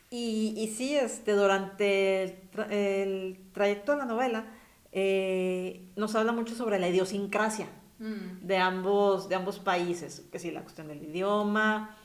[0.09, 4.45] Y, y sí, este, durante el, trayecto de la novela
[4.93, 7.67] eh, nos habla mucho sobre la idiosincrasia
[7.99, 8.45] mm.
[8.47, 11.97] de, ambos, de ambos países, que sí, la cuestión del idioma,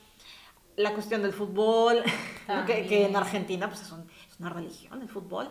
[0.76, 2.02] la cuestión del fútbol,
[2.66, 4.06] que, que, en Argentina pues es un,
[4.38, 5.50] una religión el fútbol.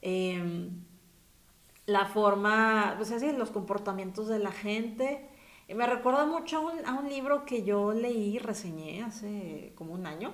[0.00, 0.70] Em,
[1.86, 5.28] la forma, pues así, los comportamientos de la gente.
[5.74, 10.32] me recuerda mucho a un, libro que yo leí, reseñé hace como un año.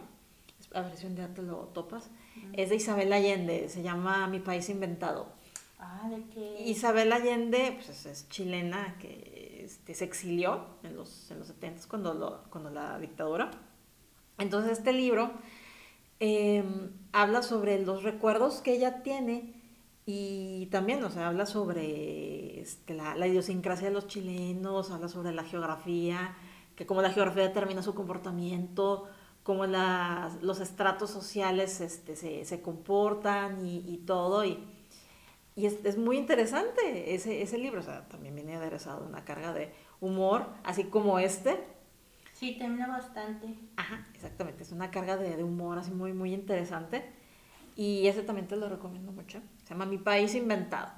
[0.75, 2.11] A ver si un día te lo topas.
[2.53, 5.29] Es de Isabel Allende, se llama Mi País Inventado.
[5.79, 6.62] Ah, ¿de qué?
[6.67, 12.14] Isabel Allende pues, es, chilena que este, se exilió en los, en los 70 cuando,
[12.14, 13.51] lo, cuando la dictadura.
[14.38, 15.33] Entonces este libro
[16.20, 19.55] Em, habla sobre los recuerdos que ella tiene
[20.05, 25.44] y también, o sea, habla sobre este, la, idiosincrasia de los chilenos, habla sobre la
[25.44, 26.35] geografía,
[26.74, 29.05] que cómo la geografía determina su comportamiento,
[29.44, 34.44] cómo los estratos sociales este, se, comportan y, todo.
[34.44, 34.59] Y,
[35.55, 39.53] y es, es, muy interesante ese, ese libro, o sea, también viene aderezado una carga
[39.53, 41.64] de humor, así como este,
[42.38, 43.59] Sí, termina bastante.
[43.74, 44.62] Ajá, exactamente.
[44.62, 47.05] Es una carga de, humor así muy, muy interesante.
[47.74, 49.40] Y ese también te lo recomiendo mucho.
[49.64, 50.92] Se llama Mi País Inventado,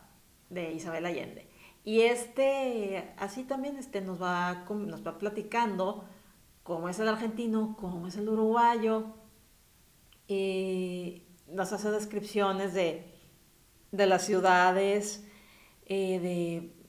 [0.50, 1.48] de Isabel Allende.
[1.82, 6.04] Y este, así también este, nos, va, nos va platicando
[6.62, 9.14] cómo es el argentino, cómo es el uruguayo.
[11.48, 13.14] Nos hace descripciones de,
[13.92, 15.26] de las ciudades,
[15.86, 16.79] eh, de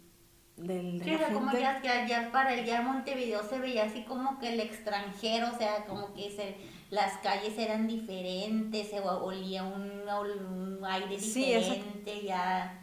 [0.67, 1.61] del de Sí, la o sea, como gente.
[1.61, 5.57] ya, ya, ya para el día Montevideo se veía así como que el extranjero, o
[5.57, 6.57] sea, como que se,
[6.89, 12.77] las calles eran diferentes, se olía un, un aire Sí, diferente, ya.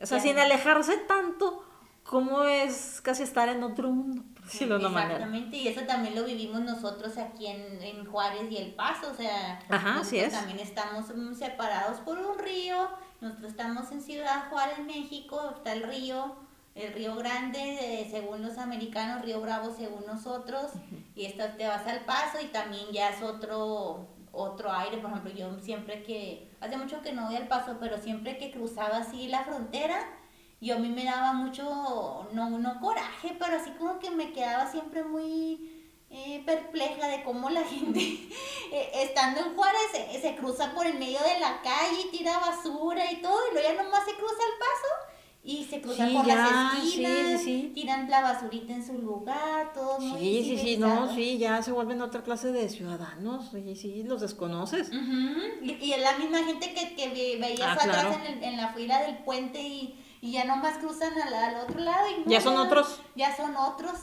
[0.00, 0.22] O sea, ya.
[0.22, 1.64] sin alejarse tanto,
[2.04, 5.14] como es casi estar en otro mundo, por decirlo de una manera.
[5.16, 9.14] Exactamente, y eso también lo vivimos nosotros aquí en, en Juárez y El Paso, o
[9.14, 10.32] sea, Ajá, nosotros es.
[10.32, 12.88] también estamos mm, separados por un río,
[13.20, 16.34] nosotros estamos en Ciudad Juárez, México, está el río,
[16.74, 20.72] el río Grande, eh, según los americanos, Río Bravo según nosotros,
[21.14, 25.32] y esto te vas al Paso y también ya es otro otro aire, por ejemplo,
[25.32, 29.26] yo siempre que, hace mucho que no voy al Paso, pero siempre que cruzaba así
[29.26, 30.06] la frontera,
[30.60, 34.70] yo a mí me daba mucho, no, no coraje, pero así como que me quedaba
[34.70, 38.00] siempre muy eh, perpleja de cómo la gente,
[38.72, 42.38] eh, estando en Juárez, se, se cruza por el medio de la calle y tira
[42.38, 45.09] basura y todo, y luego ya nomás se cruza el paso
[45.42, 47.72] y se cruza Sí, por ya, las sí, esquinas, sí.
[47.74, 51.72] tiran la basurita en su lugar, todo muy Sí, sí, sí, no, sí, ya se
[51.72, 54.88] vuelven otra clase de ciudadanos, sí, sí, los desconoces.
[54.88, 58.12] Ujú, Y, y es la misma gente que, que ve- veías Ah, atrás claro.
[58.14, 61.78] en, el- en la fila del puente y, y ya nomás cruzan al, al otro
[61.80, 62.06] lado.
[62.10, 63.00] Y no, Ya son otros.
[63.16, 63.96] Ya son otros.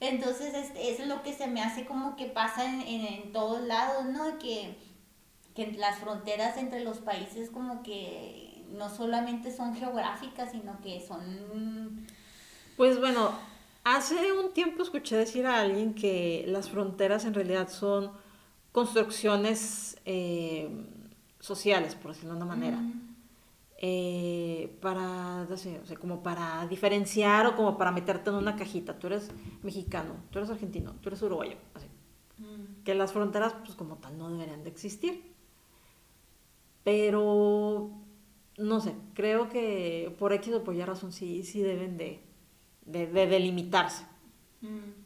[0.00, 3.32] Entonces, este, eso es lo que se me hace como que pasa en, en, en
[3.32, 4.38] todos lados, ¿no?
[4.38, 4.76] Que,
[5.54, 12.06] que las fronteras entre los países como que no solamente son geográficas, sino que son...
[12.76, 13.30] Pues bueno,
[13.84, 18.10] hace un tiempo escuché decir a alguien que las fronteras en realidad son
[18.72, 20.68] construcciones eh,
[21.38, 22.78] sociales, por decirlo de una manera.
[23.86, 28.56] eh, para, no sé, o sea, como para diferenciar o como para meterte en una
[28.56, 28.98] cajita.
[28.98, 29.30] Tú eres
[29.62, 31.56] mexicano, tú eres argentino, tú eres uruguayo.
[31.74, 31.86] Así.
[32.82, 35.34] Que las fronteras, pues como tal, no deberían de existir.
[36.82, 37.90] Pero,
[38.56, 42.20] no sé, creo que por X o por Y razón sí, sí deben de,
[42.84, 44.04] de, de delimitarse.
[44.60, 45.04] Mm.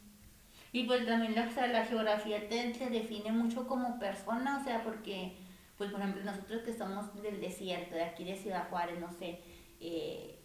[0.72, 5.37] Y pues también la, la geografía te, te define mucho como persona, o sea, porque,
[5.78, 9.40] pues por ejemplo, nosotros que somos del desierto, de aquí de Ciudad Juárez, no sé,
[9.80, 10.38] eh,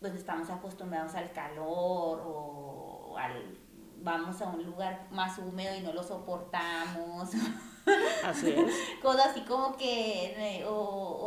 [0.00, 3.58] pues estamos acostumbrados al calor o al,
[4.02, 7.30] vamos a un lugar más húmedo y no lo soportamos.
[8.24, 8.54] Así
[9.02, 10.72] cosas así como que, eh, o,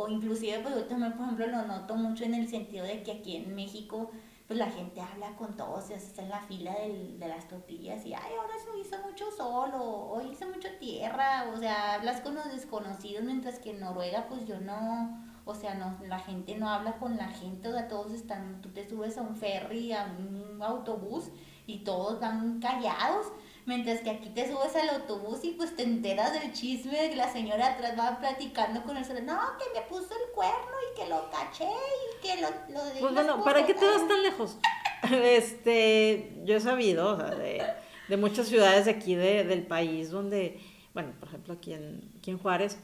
[0.02, 3.12] o inclusive, pues yo también, por ejemplo, lo noto mucho en el sentido de que
[3.12, 4.10] aquí en México,
[4.46, 7.48] pues la gente habla con todos, o sea, está en la fila del- de las
[7.48, 11.94] tortillas y, ay, ahora se hizo mucho sol, o hoy hizo mucho tierra, o sea,
[11.94, 16.18] hablas con los desconocidos, mientras que en Noruega, pues yo no, o sea, no, la
[16.18, 19.36] gente no habla con la gente, o sea, todos están, tú te subes a un
[19.36, 21.30] ferry, a un autobús,
[21.66, 23.26] y todos van callados.
[23.64, 27.16] Mientras que aquí te subes al autobús y pues te enteras del chisme de que
[27.16, 29.24] la señora atrás va platicando con el celular.
[29.24, 30.56] No, que me puso el cuerno
[30.92, 34.00] y que lo caché y que lo, lo de Pues bueno, ¿para qué te cosas".
[34.00, 34.58] vas tan lejos?
[35.12, 37.62] Este, yo he sabido, o sea, de,
[38.08, 40.60] de muchas ciudades de aquí de- del país donde,
[40.94, 42.78] bueno, por ejemplo aquí en, aquí en Juárez,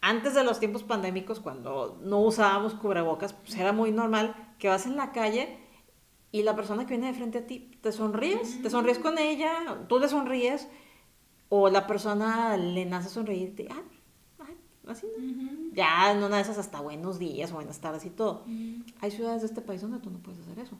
[0.00, 4.86] antes de los tiempos pandémicos, cuando no usábamos cubrebocas, pues era muy normal que vas
[4.86, 5.58] en la calle
[6.30, 9.84] y la persona que viene de frente a ti, te sonríes, te sonríes con ella,
[9.88, 10.68] tú le sonríes,
[11.48, 13.82] o la persona le nace sonreírte, ah,
[14.40, 15.24] ay, así, ¿no?
[15.24, 15.70] Ujú.
[15.72, 18.42] Ya en una de esas hasta buenos días, buenas tardes y todo.
[18.46, 18.82] Mm.
[19.00, 20.76] Hay ciudades de este país donde tú no puedes hacer eso.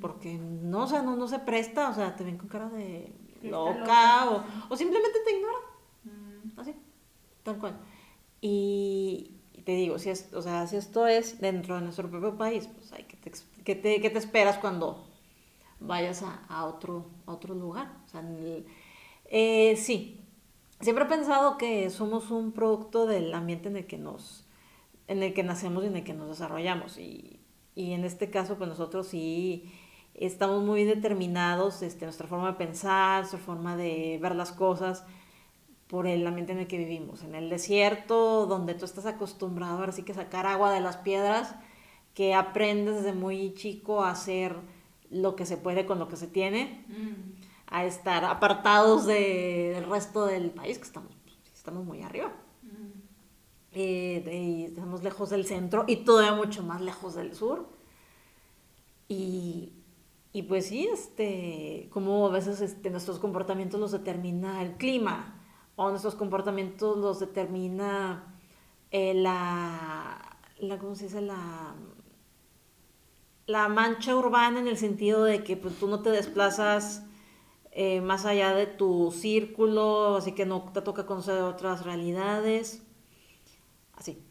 [0.00, 3.12] Porque no, o sea, no, no se presta, o sea, te ven con cara de
[3.42, 4.30] loca loca.
[4.30, 5.62] o, o simplemente te ignoran,
[6.56, 6.74] así,
[7.42, 7.76] tal cual.
[8.40, 9.39] Y
[9.70, 12.92] te digo, si es, o sea, si esto es dentro de nuestro propio país, pues
[12.92, 13.30] hay que te,
[13.62, 15.06] que te, que te esperas cuando
[15.78, 17.92] vayas a, a otro, a otro lugar.
[18.04, 18.24] O sea,
[19.26, 20.24] eh, sí,
[20.80, 24.44] siempre he pensado que somos un producto del ambiente en el que nos,
[25.06, 26.98] en el que nacemos y en el que nos desarrollamos.
[26.98, 27.38] Y,
[27.76, 29.72] y en este caso, pues nosotros sí
[30.14, 35.04] estamos muy determinados, este, nuestra forma de pensar, nuestra forma de ver las cosas
[35.90, 37.22] por el ambiente en el que vivimos.
[37.24, 41.56] En el desierto, donde tú estás acostumbrado ahora sí que sacar agua de las piedras,
[42.14, 44.54] que aprendes desde muy chico a hacer
[45.10, 47.42] lo que se puede con lo que se tiene, Mm.
[47.66, 51.10] a estar apartados de- del resto del país, que estamos,
[51.52, 52.32] estamos muy arriba.
[52.62, 52.68] Mm.
[53.72, 57.68] Eh, estamos lejos del centro y todavía mucho más lejos del sur.
[59.08, 59.72] Y,
[60.32, 65.39] y pues sí, este, como a veces este, nuestros comportamientos los determina el clima,
[65.82, 68.36] o nuestros comportamientos los determina
[68.90, 71.22] eh, la, la, ¿cómo se dice?
[71.22, 71.74] La,
[73.46, 77.06] la mancha urbana en el sentido de que pues, tú no te desplazas
[77.70, 82.82] eh, más allá de tu círculo, así que no te toca conocer otras realidades.
[83.94, 84.22] Así.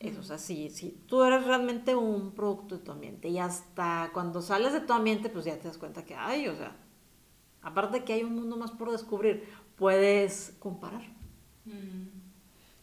[0.00, 4.42] Eso, o sea, sí, tú eres realmente un producto de tu ambiente y hasta cuando
[4.42, 6.76] sales de tu ambiente, pues ya te das cuenta que hay, o sea,
[7.62, 9.48] aparte que hay un mundo más por descubrir,
[9.78, 11.02] puedes comparar.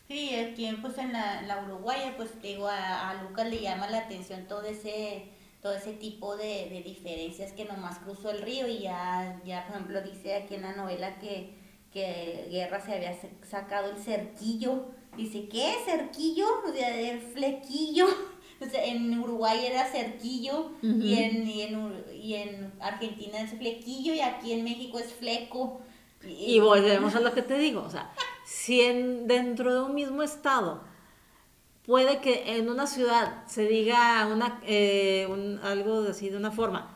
[0.08, 4.00] Sí, aquí pues en la, la Uruguaya, pues digo, a, a, Lucas le llama la
[4.00, 5.32] atención todo ese
[5.62, 9.76] todo ese tipo de, de, diferencias que nomás cruzó el río y ya, ya, por
[9.76, 11.56] ejemplo, dice aquí en la novela que,
[11.92, 14.86] que Guerra se había sacado el cerquillo.
[15.18, 15.74] Dice, ¿qué?
[15.84, 16.46] ¿Cerquillo?
[16.68, 18.06] O sea, el flequillo.
[18.62, 24.14] O sea, en Uruguay era cerquillo y, en, y, en, y en Argentina es flequillo
[24.14, 25.82] y aquí en México es fleco.
[26.28, 28.12] Y, volvemos a lo que te digo, o sea,
[28.46, 30.84] si en, dentro de un mismo estado
[31.86, 36.92] puede que en una ciudad se diga una, eh, un, algo así de una forma,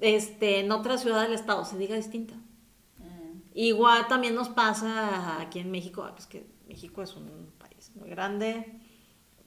[0.00, 2.34] este, en otra ciudad del estado se diga distinta.
[2.34, 3.40] Mm.
[3.54, 8.80] Igual también nos pasa aquí en México, pues que México es un país muy grande,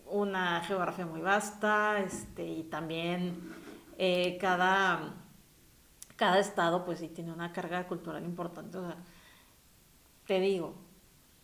[0.06, 3.54] una geografía muy vasta, este, y también
[3.98, 5.23] eh, cada
[6.24, 8.78] cada estado pues sí tiene una carga cultural importante.
[8.78, 8.96] O sea,
[10.26, 10.74] te digo,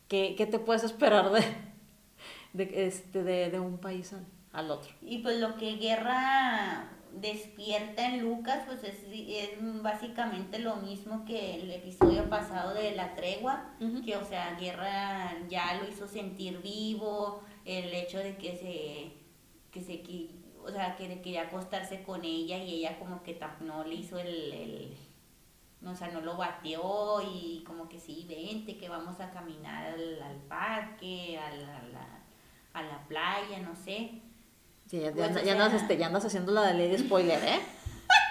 [0.07, 1.43] ¿qué, qué te puedes esperar de,
[2.53, 4.15] de, este, de, de un país
[4.53, 4.89] al, otro?
[5.01, 9.49] Y pues lo que Guerra despierta en Lucas pues es, es
[9.81, 13.73] básicamente lo mismo que el episodio pasado de la tregua,
[14.05, 19.11] que o sea, Guerra ya lo hizo sentir vivo, el hecho de que se,
[19.73, 20.01] que se
[20.63, 24.53] o sea, que quería acostarse con ella y ella como que no le hizo el,
[24.53, 24.97] el
[25.85, 30.21] o sea, no lo bateó y como que sí, vente, que vamos a caminar al,
[30.21, 32.23] al parque, a la,
[32.73, 34.21] a la playa, no sé.
[34.87, 37.59] Sí, ya, pues, ya, andas, este, ya, andas, haciendo la de ley de spoiler, ¿eh?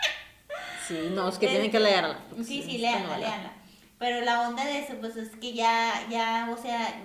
[0.88, 2.18] sí, no, es que tienen que leerla.
[2.44, 3.52] Sí, sí, léanla, léanla.
[3.98, 7.00] Pero la onda de eso, pues es que ya, ya, o sea,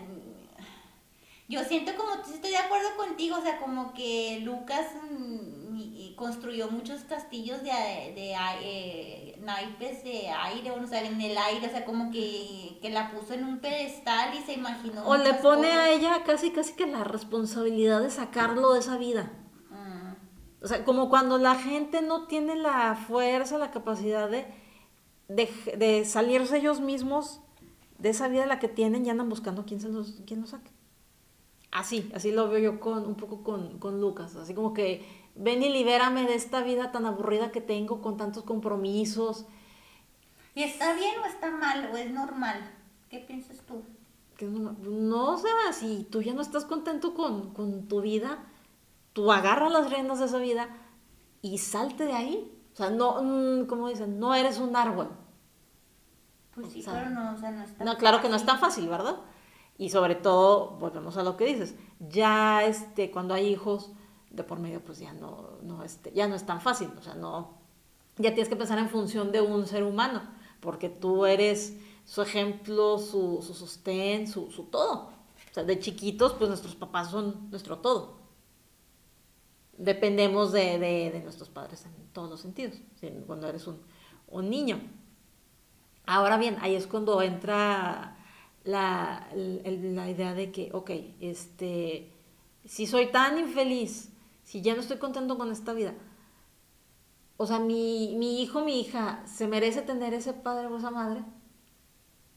[1.54, 7.02] yo siento como, estoy de acuerdo contigo, o sea, como que Lucas mm, construyó muchos
[7.04, 12.10] castillos de, de eh, naipes de aire, o sea, en el aire, o sea, como
[12.10, 15.08] que, la puso en un pedestal y se imaginó.
[15.08, 19.32] O le pone a ella casi, casi que la responsabilidad de sacarlo de esa vida.
[19.70, 20.64] Mm.
[20.64, 24.48] O sea, como cuando la gente no tiene la fuerza, la capacidad de,
[25.28, 27.42] de, de salirse ellos mismos
[28.00, 30.73] de esa vida la que tienen, ya andan buscando quién, se los, quién los saque.
[31.74, 35.04] Así, así lo veo yo con un poco con, con Lucas, así como que
[35.34, 39.48] ven y libérame de esta vida tan aburrida que tengo con tantos compromisos.
[40.54, 42.62] ¿Y está bien o está mal o es normal?
[43.10, 43.82] ¿Qué piensas tú?
[44.38, 48.46] Que no, no, o sea, si tú ya no estás contento con, con tu vida,
[49.14, 50.70] tú agarra las riendas de esa vida
[51.42, 52.56] y salte de ahí.
[52.74, 55.10] O sea, no, mm, como dicen, no eres un árbol.
[56.54, 58.88] Pues sí, pero no, o sea, no está No, claro que no es tan fácil,
[58.88, 59.18] ¿verdad?
[59.78, 63.92] Y sobre todo, volvemos a lo que dices, ya este, cuando hay hijos
[64.30, 67.16] de por medio, pues ya no, no, este, ya no es tan fácil, o sea,
[67.16, 67.58] no,
[68.18, 70.22] ya tienes que pensar en función de un ser humano,
[70.60, 75.12] porque tú eres su ejemplo, su, su sostén, su, su todo.
[75.52, 78.16] O sea, de chiquitos, pues nuestros papás son nuestro todo.
[79.78, 82.76] Dependemos de, de, de nuestros padres en todos los sentidos,
[83.28, 83.80] cuando eres un,
[84.28, 84.80] un niño.
[86.06, 88.18] Ahora bien, ahí es cuando entra
[88.64, 92.10] la, la idea de que, ok, este,
[92.66, 94.10] si soy tan infeliz,
[94.44, 95.94] si ya no estoy contento con esta vida,
[97.38, 101.24] o sea, mi, mi hijo, mi hija, ¿se merece tener ese padre o esa madre?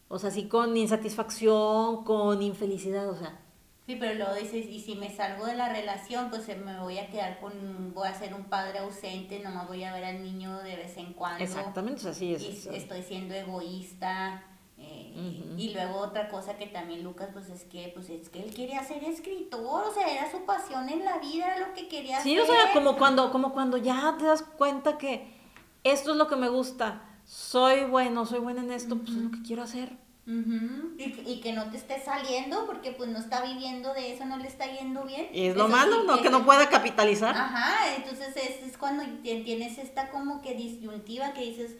[0.08, 3.40] O sea, sí con insatisfacción, con infelicidad, o sea.
[3.86, 7.08] Sí, pero luego dices, y si me salgo de la relación, pues me voy a
[7.08, 10.74] quedar con, voy a ser un padre ausente, nomás voy a ver al niño de
[10.76, 11.44] vez en cuando.
[11.44, 12.66] Exactamente, o sea, sí es.
[12.66, 14.42] estoy siendo egoísta.
[14.78, 18.52] Eh, y luego otra cosa que también Lucas, pues es que, pues es que él
[18.52, 22.18] quería ser escritor, o sea, era su pasión en la vida, era lo que quería
[22.18, 22.32] hacer.
[22.32, 25.34] Sí, o sea, como cuando, como cuando ya te das cuenta que
[25.82, 29.30] esto es lo que me gusta, soy bueno, soy buena en esto, pues es lo
[29.30, 29.96] que quiero hacer.
[30.26, 34.48] y, que no te esté saliendo porque pues no está viviendo de eso, no le
[34.48, 35.28] está yendo bien.
[35.32, 36.20] Y es lo malo, ¿no?
[36.20, 37.34] Que no pueda capitalizar.
[37.34, 41.76] Ajá, entonces es, es cuando tienes esta como que disyuntiva que dices,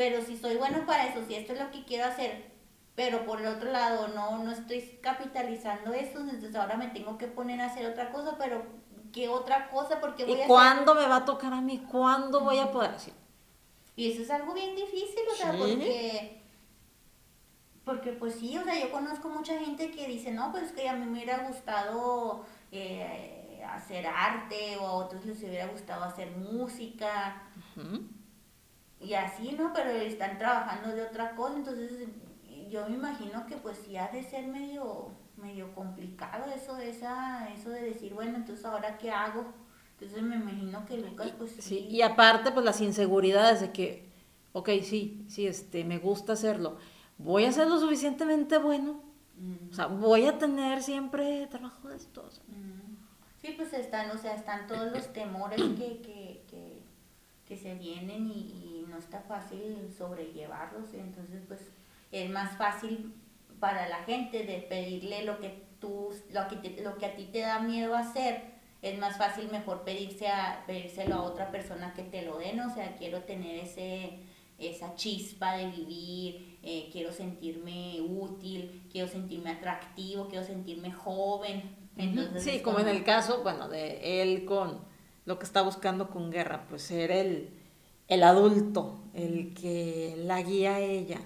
[0.00, 2.52] pero si soy bueno para eso, si esto es lo que quiero hacer,
[2.94, 7.26] pero por el otro lado no, no estoy capitalizando esto, entonces ahora me tengo que
[7.26, 8.62] poner a hacer otra cosa, pero
[9.12, 10.00] ¿qué otra cosa?
[10.00, 11.84] Porque voy ¿Y cuándo me va a tocar a mí?
[11.90, 13.12] ¿Cuándo voy a poder hacer?
[13.94, 16.40] Y eso es algo bien difícil, o sea, porque...
[17.84, 20.94] Porque pues sí, o sea, yo conozco mucha gente que dice, no, pues que a
[20.94, 27.42] mí me hubiera gustado eh, hacer arte o a otros les hubiera gustado hacer música
[29.00, 29.72] y así, ¿no?
[29.72, 32.08] Pero están trabajando de otra cosa, entonces
[32.70, 37.70] yo me imagino que pues sí ha de ser medio, medio complicado eso, esa, eso
[37.70, 39.44] de decir, bueno, entonces ahora qué hago.
[39.98, 41.86] Entonces me imagino que Lucas pues sí.
[41.90, 44.08] y aparte pues las inseguridades de que,
[44.52, 46.78] ok, sí, sí, este, me gusta hacerlo.
[47.18, 49.02] Voy a ser lo suficientemente bueno.
[49.70, 52.42] O sea, voy a tener siempre trabajo de estos.
[53.40, 56.69] Sí, pues están, o sea, están todos los temores que, que, que,
[57.50, 60.94] que se vienen y, no está fácil sobrellevarlos.
[60.94, 61.60] Entonces, pues
[62.10, 63.14] es más fácil
[63.60, 67.40] para la gente de pedirle lo que tú, lo que, lo que a ti te
[67.40, 68.42] da miedo hacer,
[68.82, 72.74] es más fácil mejor pedirse a, pedírselo a otra persona que te lo den, o
[72.74, 74.20] sea, quiero tener ese,
[74.58, 81.76] esa chispa de vivir, eh, quiero sentirme útil, quiero sentirme atractivo, quiero sentirme joven.
[81.96, 84.89] Entonces, sí, como, en el caso, bueno, de él con
[85.24, 87.50] lo que está buscando con guerra, pues ser el,
[88.08, 91.20] el adulto, el que la guía a ella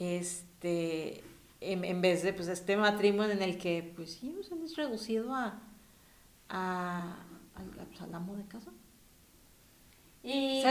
[0.00, 1.22] este,
[1.60, 5.60] en, vez de pues, este matrimonio en el que, pues sí, nos hemos reducido a,
[6.48, 7.16] a,
[7.86, 8.72] pues, al, amo de casa.
[10.22, 10.62] Y...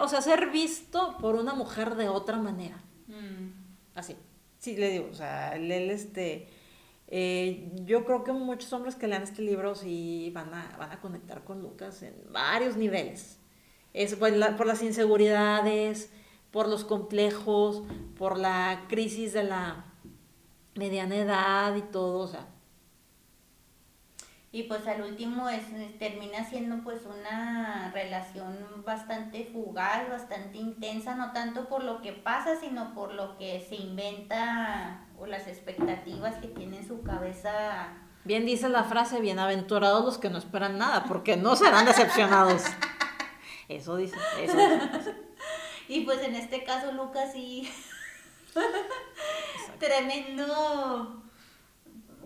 [0.00, 2.82] o sea, ser visto por una mujer de otra manera.
[3.06, 3.50] Mm.
[3.94, 4.16] Así.
[4.58, 6.48] Sí, le digo, o sea, él, este...
[7.10, 11.00] Eh, yo creo que muchos hombres que lean este libro sí van a, van a
[11.00, 13.40] conectar con Lucas en varios niveles.
[13.94, 16.12] Es por, por las inseguridades,
[16.50, 17.82] por los complejos,
[18.18, 19.86] por la crisis de la
[20.74, 22.46] mediana edad y todo, o sea.
[24.50, 25.62] Y pues al último es,
[25.98, 32.56] termina siendo pues una relación bastante fugaz, bastante intensa, no tanto por lo que pasa,
[32.58, 37.88] sino por lo que se inventa o las expectativas que tiene en su cabeza.
[38.24, 42.64] Bien dice la frase, bienaventurados los que no esperan nada, porque no serán decepcionados.
[43.68, 45.14] Eso dice, eso dice.
[45.88, 47.70] Y pues en este caso Lucas sí.
[49.78, 51.22] Tremendo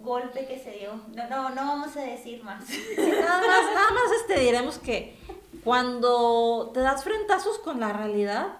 [0.02, 0.94] golpe que se dio.
[1.14, 2.64] No, no, no vamos a decir más.
[2.98, 5.16] nada más, nada más este diremos que
[5.64, 8.58] cuando te das frentazos con la realidad,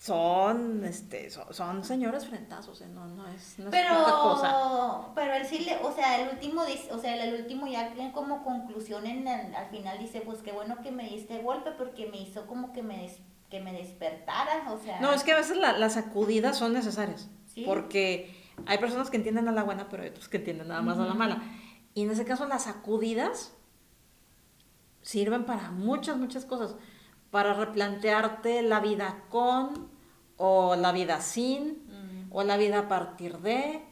[0.00, 2.86] son este son, señores frentazos, ¿eh?
[2.88, 3.90] no, no es, no pero,
[4.22, 5.12] cosa.
[5.14, 9.06] Pero él sí le, o sea, el último o sea, el último ya como conclusión
[9.06, 12.72] en al final dice, pues qué bueno que me diste golpe porque me hizo como
[12.72, 13.10] que me
[13.50, 15.00] que me despertara, o sea...
[15.00, 17.28] No, es que a veces las sacudidas son necesarias,
[17.66, 20.98] porque hay personas que entienden a la buena, pero hay otros que entienden nada más
[20.98, 21.42] a la mala.
[21.94, 23.52] Y en ese caso las sacudidas
[25.02, 26.76] sirven para muchas, muchas cosas,
[27.30, 29.88] para replantearte la vida con,
[30.36, 31.88] o la vida sin,
[32.30, 33.82] o la vida a partir de,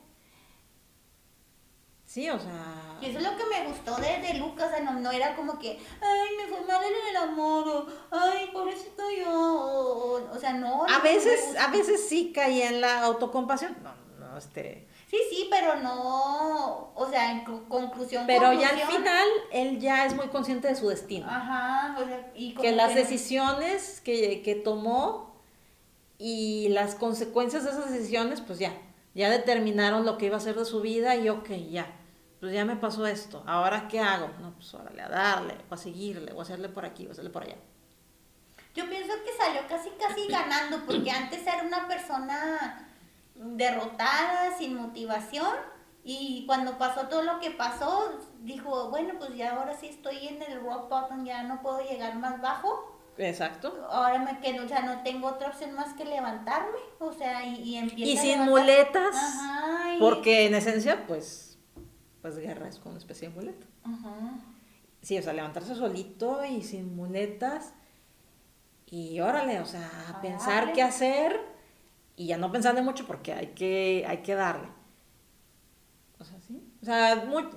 [2.09, 2.97] Sí, o sea...
[3.03, 5.59] Y eso es lo que me gustó de, de Lucas, o sea, no, era como
[5.59, 10.87] que, ay, me fue mal en el amor, o, ay, pobrecito yo, o, sea, no.
[10.87, 14.08] A veces, a veces sí caía en la autocompasión, no, no,
[14.39, 14.89] este...
[15.11, 18.25] Sí, sí, pero no, o sea, en conclusión.
[18.27, 21.27] Pero ya al final, él ya es muy consciente de su destino.
[21.29, 25.35] Ajá, o sea, y Que las decisiones que, que tomó
[26.19, 28.73] y las consecuencias de esas decisiones, pues ya,
[29.15, 31.95] ya determinaron lo que iba a hacer de su vida y ok, ya
[32.41, 34.31] pues ya me pasó esto, ¿ahora qué hago?
[34.41, 37.13] No, pues órale, a darle, o a seguirle, o a hacerle por aquí, o a
[37.13, 37.57] hacerle por allá.
[38.75, 42.88] Yo pienso que salió casi, casi ganando, porque antes era una persona
[43.39, 45.55] derrotada, sin motivación,
[46.05, 50.43] y cuando pasó todo lo que pasó, dijo, bueno, pues ya ahora sí estoy en
[50.43, 52.97] el rock bottom, ya no puedo llegar más bajo.
[53.19, 53.87] Exacto.
[53.91, 57.77] Ahora me quedo, o sea, no tengo otra opción más que levantarme, o sea, y,
[57.77, 59.17] y Y sin muletas,
[59.99, 61.49] porque en esencia, pues
[62.21, 63.67] pues guerra es como una especie de muleta.
[65.03, 67.73] Sí, o sea, levantarse solito y sin muletas
[68.87, 71.41] y órale, o sea, pensar qué hacer
[72.19, 74.69] y ya no pensarle mucho porque hay que, hay que darle.
[76.19, 76.61] O sea, sí.
[76.83, 77.13] O sea,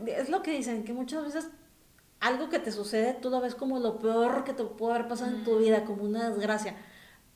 [0.05, 1.49] es lo que dicen, que muchas veces
[2.19, 5.31] algo que te sucede tú lo ves como lo peor que te puede haber pasado
[5.31, 6.75] en tu vida, como una desgracia.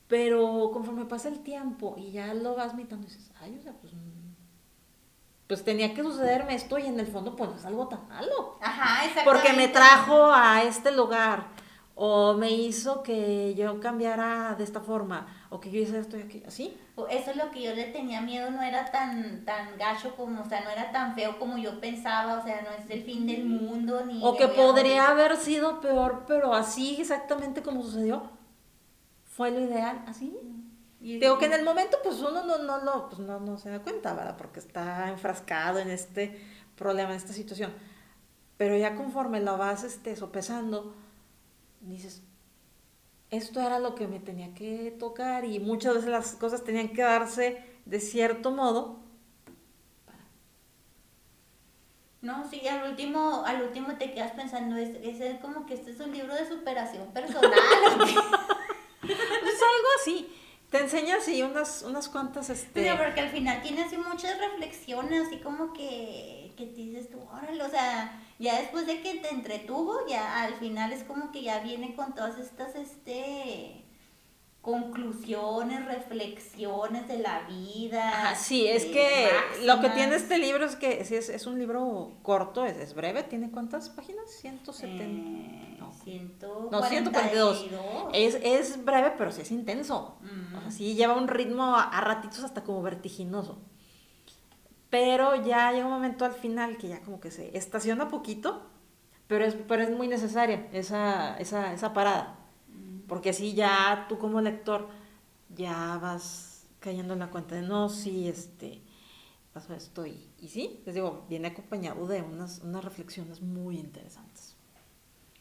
[0.06, 3.92] Pero conforme pasa el tiempo y ya lo vas mitando, dices, ay, o sea, pues
[5.48, 8.58] pues tenía que sucederme esto y en el fondo pues no es algo tan malo.
[8.60, 9.24] Ajá, exactamente.
[9.24, 11.48] Porque me trajo a este lugar
[11.94, 16.22] o me hizo que yo cambiara de esta forma o que yo hice esto y
[16.22, 16.76] aquello, así.
[17.10, 20.44] Eso es lo que yo le tenía miedo, no era tan tan gacho como, o
[20.44, 23.44] sea, no era tan feo como yo pensaba, o sea, no es el fin del
[23.46, 28.30] mundo ni O que podría haber sido peor, pero así exactamente como sucedió.
[29.24, 30.36] Fue lo ideal, así.
[31.00, 33.80] Digo que en el momento pues uno no, no, no, pues no, no se da
[33.80, 34.36] cuenta, ¿verdad?
[34.36, 36.40] Porque está enfrascado en este
[36.76, 37.72] problema, en esta situación.
[38.56, 40.94] Pero ya conforme lo vas este, sopesando,
[41.80, 42.22] dices,
[43.30, 47.02] esto era lo que me tenía que tocar y muchas veces las cosas tenían que
[47.02, 49.00] darse de cierto modo.
[52.22, 56.00] No, sí, al último, al último te quedas pensando, es, es como que este es
[56.00, 57.52] un libro de superación personal.
[58.02, 60.28] es algo así.
[60.70, 62.92] Te enseña así unas, unas cuantas, este...
[62.96, 67.62] porque al final tiene así muchas reflexiones, así como que, que te dices tú, órale,
[67.62, 71.60] o sea, ya después de que te entretuvo, ya al final es como que ya
[71.60, 73.82] viene con todas estas, este
[74.66, 78.34] conclusiones, reflexiones de la vida.
[78.34, 79.28] sí, es que
[79.62, 83.22] lo que tiene este libro es que es, es un libro corto, es, es, breve,
[83.22, 84.28] ¿tiene cuántas páginas?
[84.40, 85.04] 170.
[85.04, 85.92] Eh, no.
[85.92, 87.66] 142.
[88.12, 90.18] Es, es breve, pero sí es intenso.
[90.68, 93.58] sí lleva un ritmo a, ratitos hasta como vertiginoso.
[94.90, 98.62] Pero ya llega un momento al final que ya como que se estaciona poquito,
[99.26, 102.38] pero es, pero es muy necesaria esa, esa, esa parada.
[103.08, 104.88] Porque así ya tú como lector
[105.48, 108.80] ya vas cayendo en la cuenta de no, sí, este,
[109.52, 114.56] pasó esto y, y sí, les digo, viene acompañado de unas, unas reflexiones muy interesantes.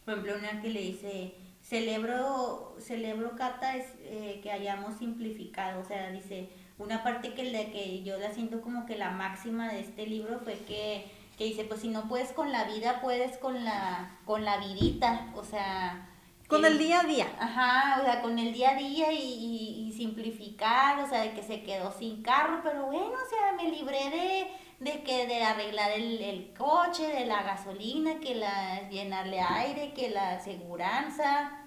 [0.06, 5.86] Por ejemplo, una que le dice, celebro, celebro Cata, es eh, que hayamos simplificado, o
[5.86, 9.80] sea, dice, una parte que, le, que yo la siento como que la máxima de
[9.80, 13.64] este libro fue que, que dice, pues si no puedes con la vida, puedes con
[13.64, 16.10] la, con la vidita, o sea,
[16.48, 17.28] con el día a día.
[17.40, 21.64] Ajá, o sea, con el día a día y, simplificar, o sea, de que se
[21.64, 24.48] quedó sin carro, pero bueno, o sea, me libré de,
[24.80, 30.34] de que de arreglar el, coche, de la gasolina, que la llenarle aire, que la
[30.34, 31.65] aseguranza.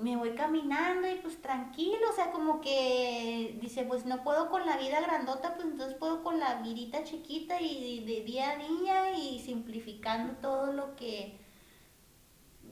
[0.00, 4.64] Me voy caminando y pues tranquilo, o sea, como que dice, pues no puedo con
[4.64, 9.18] la vida grandota, pues entonces puedo con la vidita chiquita y de día a día
[9.18, 11.38] y simplificando todo lo que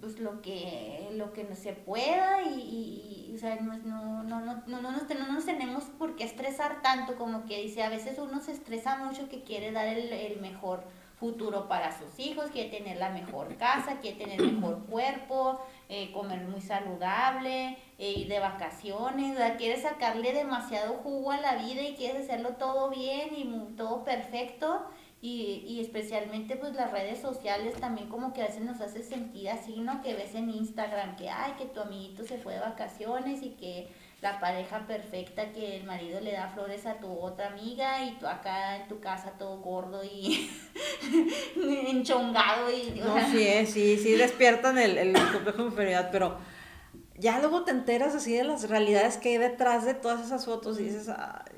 [0.00, 4.62] pues lo que lo que no se pueda y, o sea, no, no, no, no,
[4.66, 8.52] no, no, nos, tenemos por qué estresar tanto como que dice, a veces uno se
[8.52, 10.84] estresa mucho que quiere dar el, el mejor
[11.16, 16.40] futuro para sus hijos, quiere tener la mejor casa, quiere tener mejor cuerpo, eh, comer
[16.42, 21.94] muy saludable, eh, ir de vacaciones, o quiere sacarle demasiado jugo a la vida y
[21.94, 24.86] quiere hacerlo todo bien y todo perfecto
[25.22, 29.48] y, y, especialmente pues las redes sociales también como que a veces nos hace sentir
[29.48, 30.02] así, ¿no?
[30.02, 33.88] Que ves en Instagram que, ay, que tu amiguito se fue de vacaciones y que
[34.20, 38.26] la pareja perfecta, que el marido le da flores a tu otra amiga y tú
[38.26, 40.50] acá en tu casa todo gordo y
[41.88, 43.00] enchongado y...
[43.00, 46.38] No, sí, eh, sí, sí despiertan el, el complejo de inferioridad, pero
[47.18, 50.80] ya luego te enteras así de las realidades que hay detrás de todas esas fotos
[50.80, 51.55] y dices, ay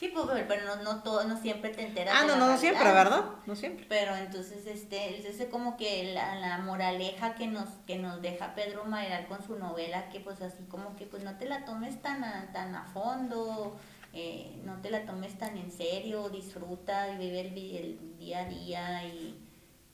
[0.00, 2.16] Sí, pues, pero no, no, todo, no siempre te enteras.
[2.18, 3.22] Ah, no, no, no siempre, ¿verdad?
[3.44, 3.84] No siempre.
[3.86, 8.86] Pero entonces, este, es como que la, la, moraleja que nos, que nos deja Pedro
[8.86, 12.24] Mayoral con su novela, que pues así como que pues no te la tomes tan
[12.24, 13.78] a, tan a fondo,
[14.14, 19.04] eh, no te la tomes tan en serio, disfruta y vive el, día a día
[19.04, 19.38] y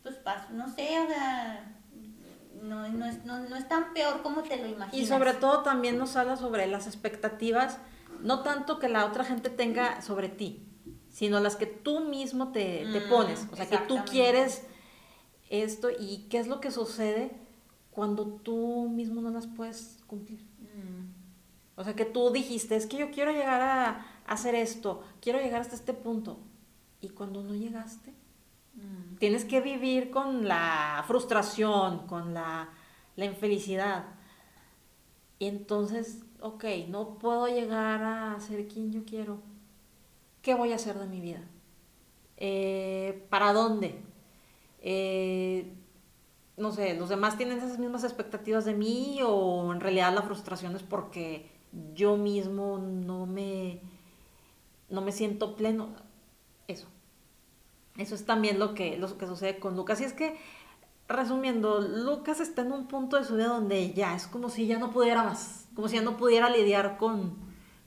[0.04, 1.74] pues paso, no sé, o sea,
[2.62, 4.94] no, no, es, no, no es tan peor como te lo imaginas.
[4.94, 7.80] Y sobre todo también nos habla sobre las expectativas
[8.26, 10.66] no tanto que la otra gente tenga sobre ti,
[11.08, 13.46] sino las que tú mismo te, mm, pones.
[13.52, 14.66] O sea, que tú quieres
[15.48, 17.30] esto y qué es lo que sucede
[17.92, 20.40] cuando tú mismo no las puedes cumplir.
[20.40, 21.06] Mm.
[21.76, 25.60] O sea, que tú dijiste, es que yo quiero llegar a, hacer esto, quiero llegar
[25.60, 26.40] hasta este punto.
[27.00, 28.12] Y cuando no llegaste,
[28.74, 29.18] mm.
[29.18, 32.70] tienes que vivir con la frustración, con la,
[33.14, 34.06] la infelicidad.
[35.38, 39.38] Y entonces ok, no puedo llegar a ser quien yo quiero,
[40.42, 41.42] ¿qué voy a hacer de mi vida?
[42.36, 44.00] Eh, ¿Para dónde?
[44.80, 45.72] Eh,
[46.56, 50.76] no sé, los demás tienen esas mismas expectativas de mí o en realidad la frustración
[50.76, 51.50] es porque
[51.94, 53.80] yo mismo no me,
[54.88, 55.88] no me siento pleno.
[56.68, 56.86] Eso.
[57.98, 60.00] Eso es también lo que, lo que sucede con Lucas.
[60.00, 60.38] Y es que,
[61.08, 64.78] resumiendo, Lucas está en un punto de su vida donde ya es como si ya
[64.78, 67.36] no pudiera más como si ya no pudiera lidiar con,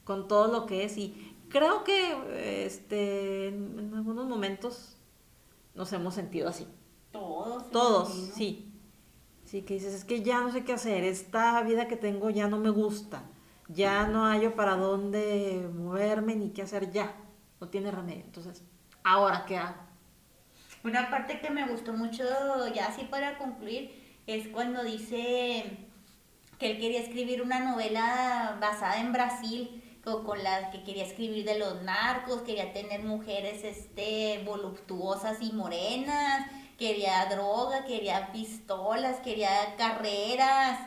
[0.05, 0.97] todo lo que es.
[0.97, 4.95] Y creo que este, en, algunos momentos
[5.73, 6.67] nos hemos sentido así.
[7.11, 7.69] Todos.
[7.71, 8.71] Todos, sí.
[9.43, 12.47] Sí, que dices, es que ya no sé qué hacer, esta vida que tengo ya
[12.47, 13.23] no me gusta,
[13.67, 17.15] ya no hallo para dónde moverme ni qué hacer ya,
[17.59, 18.25] no tiene remedio.
[18.25, 18.63] Entonces,
[19.03, 19.81] ¿ahora qué hago?
[20.83, 22.23] Una parte que me gustó mucho,
[22.75, 23.91] ya así para concluir,
[24.27, 25.88] es cuando dice
[26.59, 31.59] que él quería escribir una novela basada en Brasil, con, la que quería escribir de
[31.59, 36.47] los narcos, quería tener mujeres este, voluptuosas y morenas,
[36.77, 40.79] quería droga, quería pistolas, quería carreras,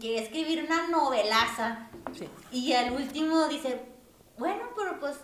[0.00, 1.90] quería escribir una novelaza.
[2.50, 3.80] Y al último dice,
[4.38, 5.20] bueno, pero pues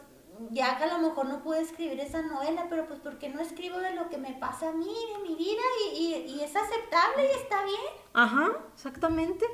[0.51, 3.79] ya que a lo mejor no puedo escribir esa novela, pero pues porque no escribo
[3.79, 5.63] de lo que me pasa a mí, de mi vida,
[5.93, 7.81] y, y, es aceptable y está bien.
[8.13, 9.47] Ajá, exactamente.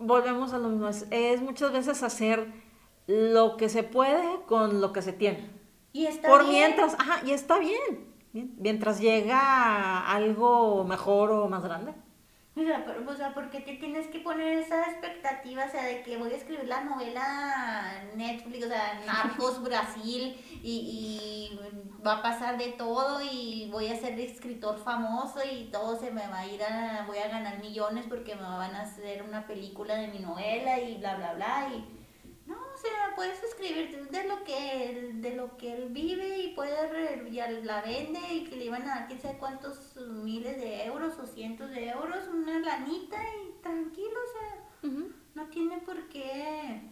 [0.00, 0.88] Volvemos a lo mismo.
[1.10, 2.52] Es, muchas veces hacer
[3.06, 5.50] lo que se puede con lo que se tiene.
[5.92, 8.10] Y está Por mientras, ajá, y está bien.
[8.32, 11.92] Mientras llega algo mejor o más grande.
[12.56, 15.64] O sea, pero, o sea, ¿por qué te tienes que poner esa expectativa?
[15.64, 21.50] O sea, de que voy a escribir la novela Netflix, o sea, Narcos Brasil, y,
[21.52, 21.60] y,
[22.04, 26.26] va a pasar de todo, y voy a ser escritor famoso, y todo se me
[26.26, 29.94] va a ir a, voy a ganar millones porque me van a hacer una película
[29.94, 31.99] de mi novela, y bla, bla, bla, y
[32.80, 37.50] sea, puedes escribir de lo que él, de lo que él vive y puede ya
[37.50, 41.26] la vende y que le iban a dar quién sabe cuántos miles de euros o
[41.26, 44.90] cientos de euros, una lanita y tranquilo, o sea,
[45.34, 46.90] no tiene por qué.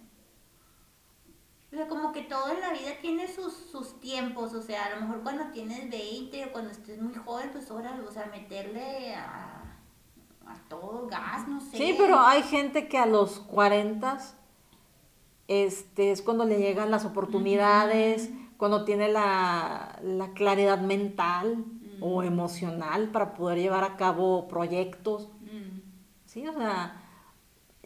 [1.70, 4.90] O sea, como que todo en la vida tiene sus, sus tiempos, o sea, a
[4.90, 9.14] lo mejor cuando tienes 20 o cuando estés muy joven, pues ahora, o sea, meterle
[9.14, 9.76] a,
[10.46, 11.76] a todo gas, no sé.
[11.76, 14.37] Sí, pero hay gente que a los 40
[15.48, 20.00] este, es cuando le llegan las oportunidades, cuando tiene la,
[20.34, 21.64] claridad mental
[22.00, 25.28] o emocional para poder llevar a cabo proyectos.
[26.26, 27.02] Sí, o sea,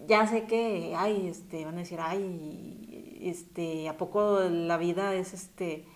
[0.06, 5.32] ya sé que, ay, este, van a decir, ay, este, ¿a poco la vida es
[5.32, 5.86] este,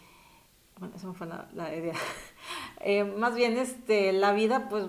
[0.78, 1.94] bueno, esa fue la, idea.
[2.80, 4.84] Eh, más bien, este, la vida, pues,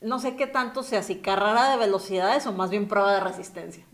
[0.00, 3.84] no sé qué tanto sea, si carrera de velocidades o más bien prueba de resistencia.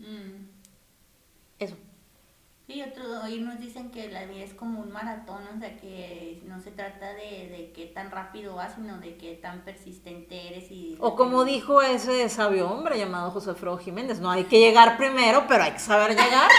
[2.67, 6.41] Sí, otros hoy nos dicen que la vida es como un maratón, o sea que
[6.45, 10.71] no se trata de, de qué tan rápido vas, sino de qué tan persistente eres.
[10.71, 14.97] y O como dijo ese sabio hombre llamado José Alfredo Jiménez, no hay que llegar
[14.97, 16.49] primero, pero hay que saber llegar.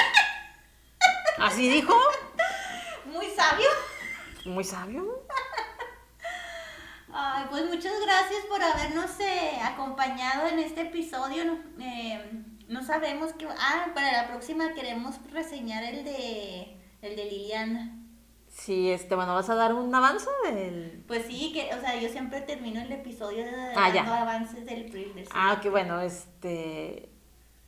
[1.38, 1.92] Así dijo.
[3.06, 3.68] Muy sabio.
[4.44, 5.24] Muy sabio.
[7.12, 11.58] Ay, pues muchas gracias por habernos eh, acompañado en este episodio.
[11.80, 13.46] Eh, no sabemos qué...
[13.48, 18.02] Ah, para la próxima queremos reseñar el de, el de Liliana.
[18.48, 21.04] Sí, este, bueno, ¿vas a dar un avance del...?
[21.06, 23.44] Pues sí, que, o sea, yo siempre termino el episodio
[23.76, 25.26] ah, dando avances del thriller.
[25.30, 27.10] Ah, qué bueno, este...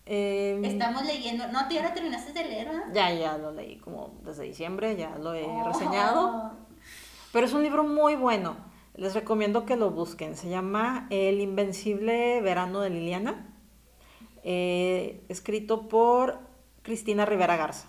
[0.06, 2.86] Em, Estamos leyendo, no, tú ya lo terminaste de leer, ¿verdad?
[2.94, 5.64] Ya, ya lo leí como desde diciembre, ya lo he oh.
[5.70, 6.52] reseñado.
[7.30, 8.56] Pero es un libro muy bueno,
[8.94, 10.34] les recomiendo que lo busquen.
[10.34, 13.47] Se llama El Invencible Verano de Liliana.
[14.50, 16.38] Eh, escrito por
[16.80, 17.86] Cristina Rivera Garza.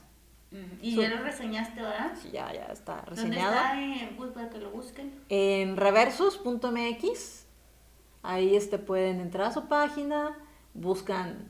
[0.81, 2.11] ¿Y ya lo reseñaste, verdad?
[2.21, 3.55] Sí, ya, ya está reseñado.
[3.55, 5.13] ¿Dónde está en para que lo busquen?
[5.29, 7.45] En reversos.mx.
[8.23, 10.37] Ahí este, pueden entrar a su página,
[10.73, 11.49] buscan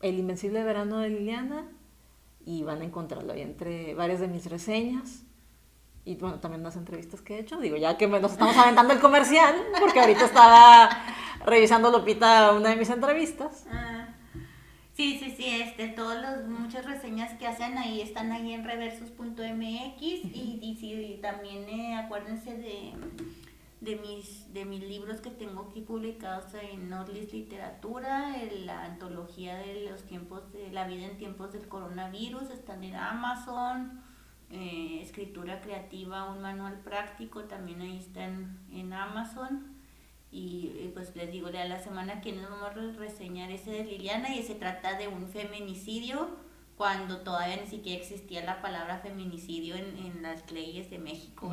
[0.00, 1.68] El Invencible Verano de Liliana
[2.46, 5.24] y van a encontrarlo ahí entre varias de mis reseñas
[6.06, 7.60] y bueno, también las entrevistas que he hecho.
[7.60, 10.88] Digo, ya que nos estamos aventando el comercial, porque ahorita estaba
[11.44, 13.66] revisando Lopita una de mis entrevistas.
[13.70, 14.01] Ah.
[15.02, 20.00] Sí, sí, sí, este, todas las muchas reseñas que hacen ahí están ahí en reversos.mx
[20.00, 22.92] y, y, sí, también eh, acuérdense de,
[23.80, 28.32] de, mis, de mis libros que tengo aquí publicados en Nordlist Literatura,
[28.64, 34.04] la antología de los tiempos de la vida en tiempos del coronavirus, están en Amazon,
[34.50, 39.71] eh, escritura creativa, un manual práctico, también ahí están en Amazon.
[40.34, 44.34] Y pues les digo, a la semana que nos vamos a reseñar ese de Liliana
[44.34, 46.26] y se trata de un feminicidio
[46.78, 51.52] cuando todavía ni siquiera existía la palabra feminicidio en, en las leyes de México.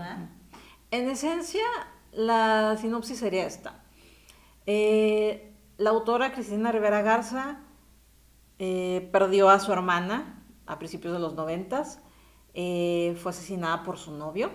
[0.92, 1.66] En esencia,
[2.14, 3.84] la sinopsis sería esta.
[4.66, 7.60] Eh, la autora Cristina Rivera Garza
[8.60, 12.00] eh, perdió a su hermana a principios de los noventas,
[12.54, 14.52] eh, fue asesinada por su novio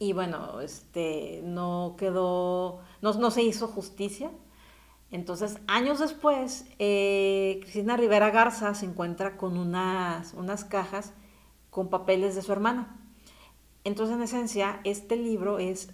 [0.00, 4.30] y bueno, este, no quedó, no, no se hizo justicia.
[5.10, 11.12] Entonces, años después, eh, Cristina Rivera Garza se encuentra con unas, unas cajas
[11.68, 12.98] con papeles de su hermana.
[13.84, 15.90] Entonces, en esencia, este libro es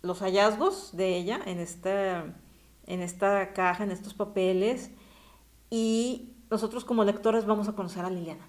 [0.00, 2.36] los hallazgos de ella en esta,
[2.86, 4.92] en esta caja, en estos papeles,
[5.70, 8.48] y nosotros como lectores vamos a conocer a Liliana.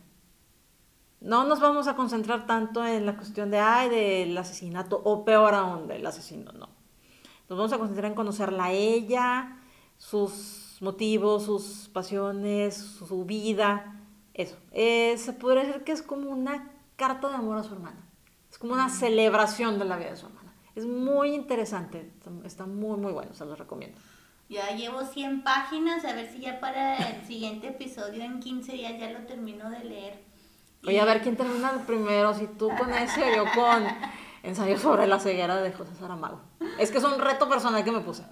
[1.22, 5.54] No nos vamos a concentrar tanto en la cuestión de, ay, del asesinato, o peor
[5.54, 6.68] aún, del asesino, no.
[7.48, 9.58] Nos vamos a concentrar en conocerla a ella,
[9.98, 14.00] sus motivos, sus pasiones, su vida,
[14.34, 14.58] eso.
[14.72, 18.04] Eh, se podría decir que es como una carta de amor a su hermana.
[18.50, 20.54] Es como una celebración de la vida de su hermana.
[20.76, 22.12] Es muy interesante,
[22.44, 24.00] está muy, muy bueno, se los recomiendo.
[24.50, 29.00] Ya llevo 100 páginas, a ver si ya para el siguiente episodio en 15 días
[29.00, 30.31] ya lo termino de leer.
[30.86, 33.86] Oye, a ver quién termina primero, si tú con ese o yo con
[34.44, 36.42] ensayo sobre la ceguera de José Saramago.
[36.80, 38.24] Es que es un reto personal que me puse.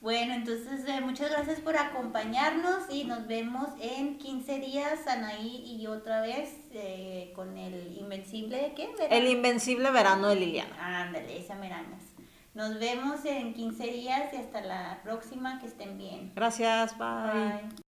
[0.00, 5.82] Bueno, entonces eh, muchas gracias por acompañarnos y nos vemos en 15 días, Anaí y
[5.82, 8.88] yo otra vez eh, con el Invencible, ¿qué?
[8.96, 9.16] ¿Verano?
[9.16, 11.02] El Invencible Verano de Liliana.
[11.02, 12.02] Ándale, esa meranas.
[12.54, 16.32] Nos vemos en 15 días y hasta la próxima, que estén bien.
[16.36, 17.32] Gracias, bye.
[17.32, 17.87] Bye.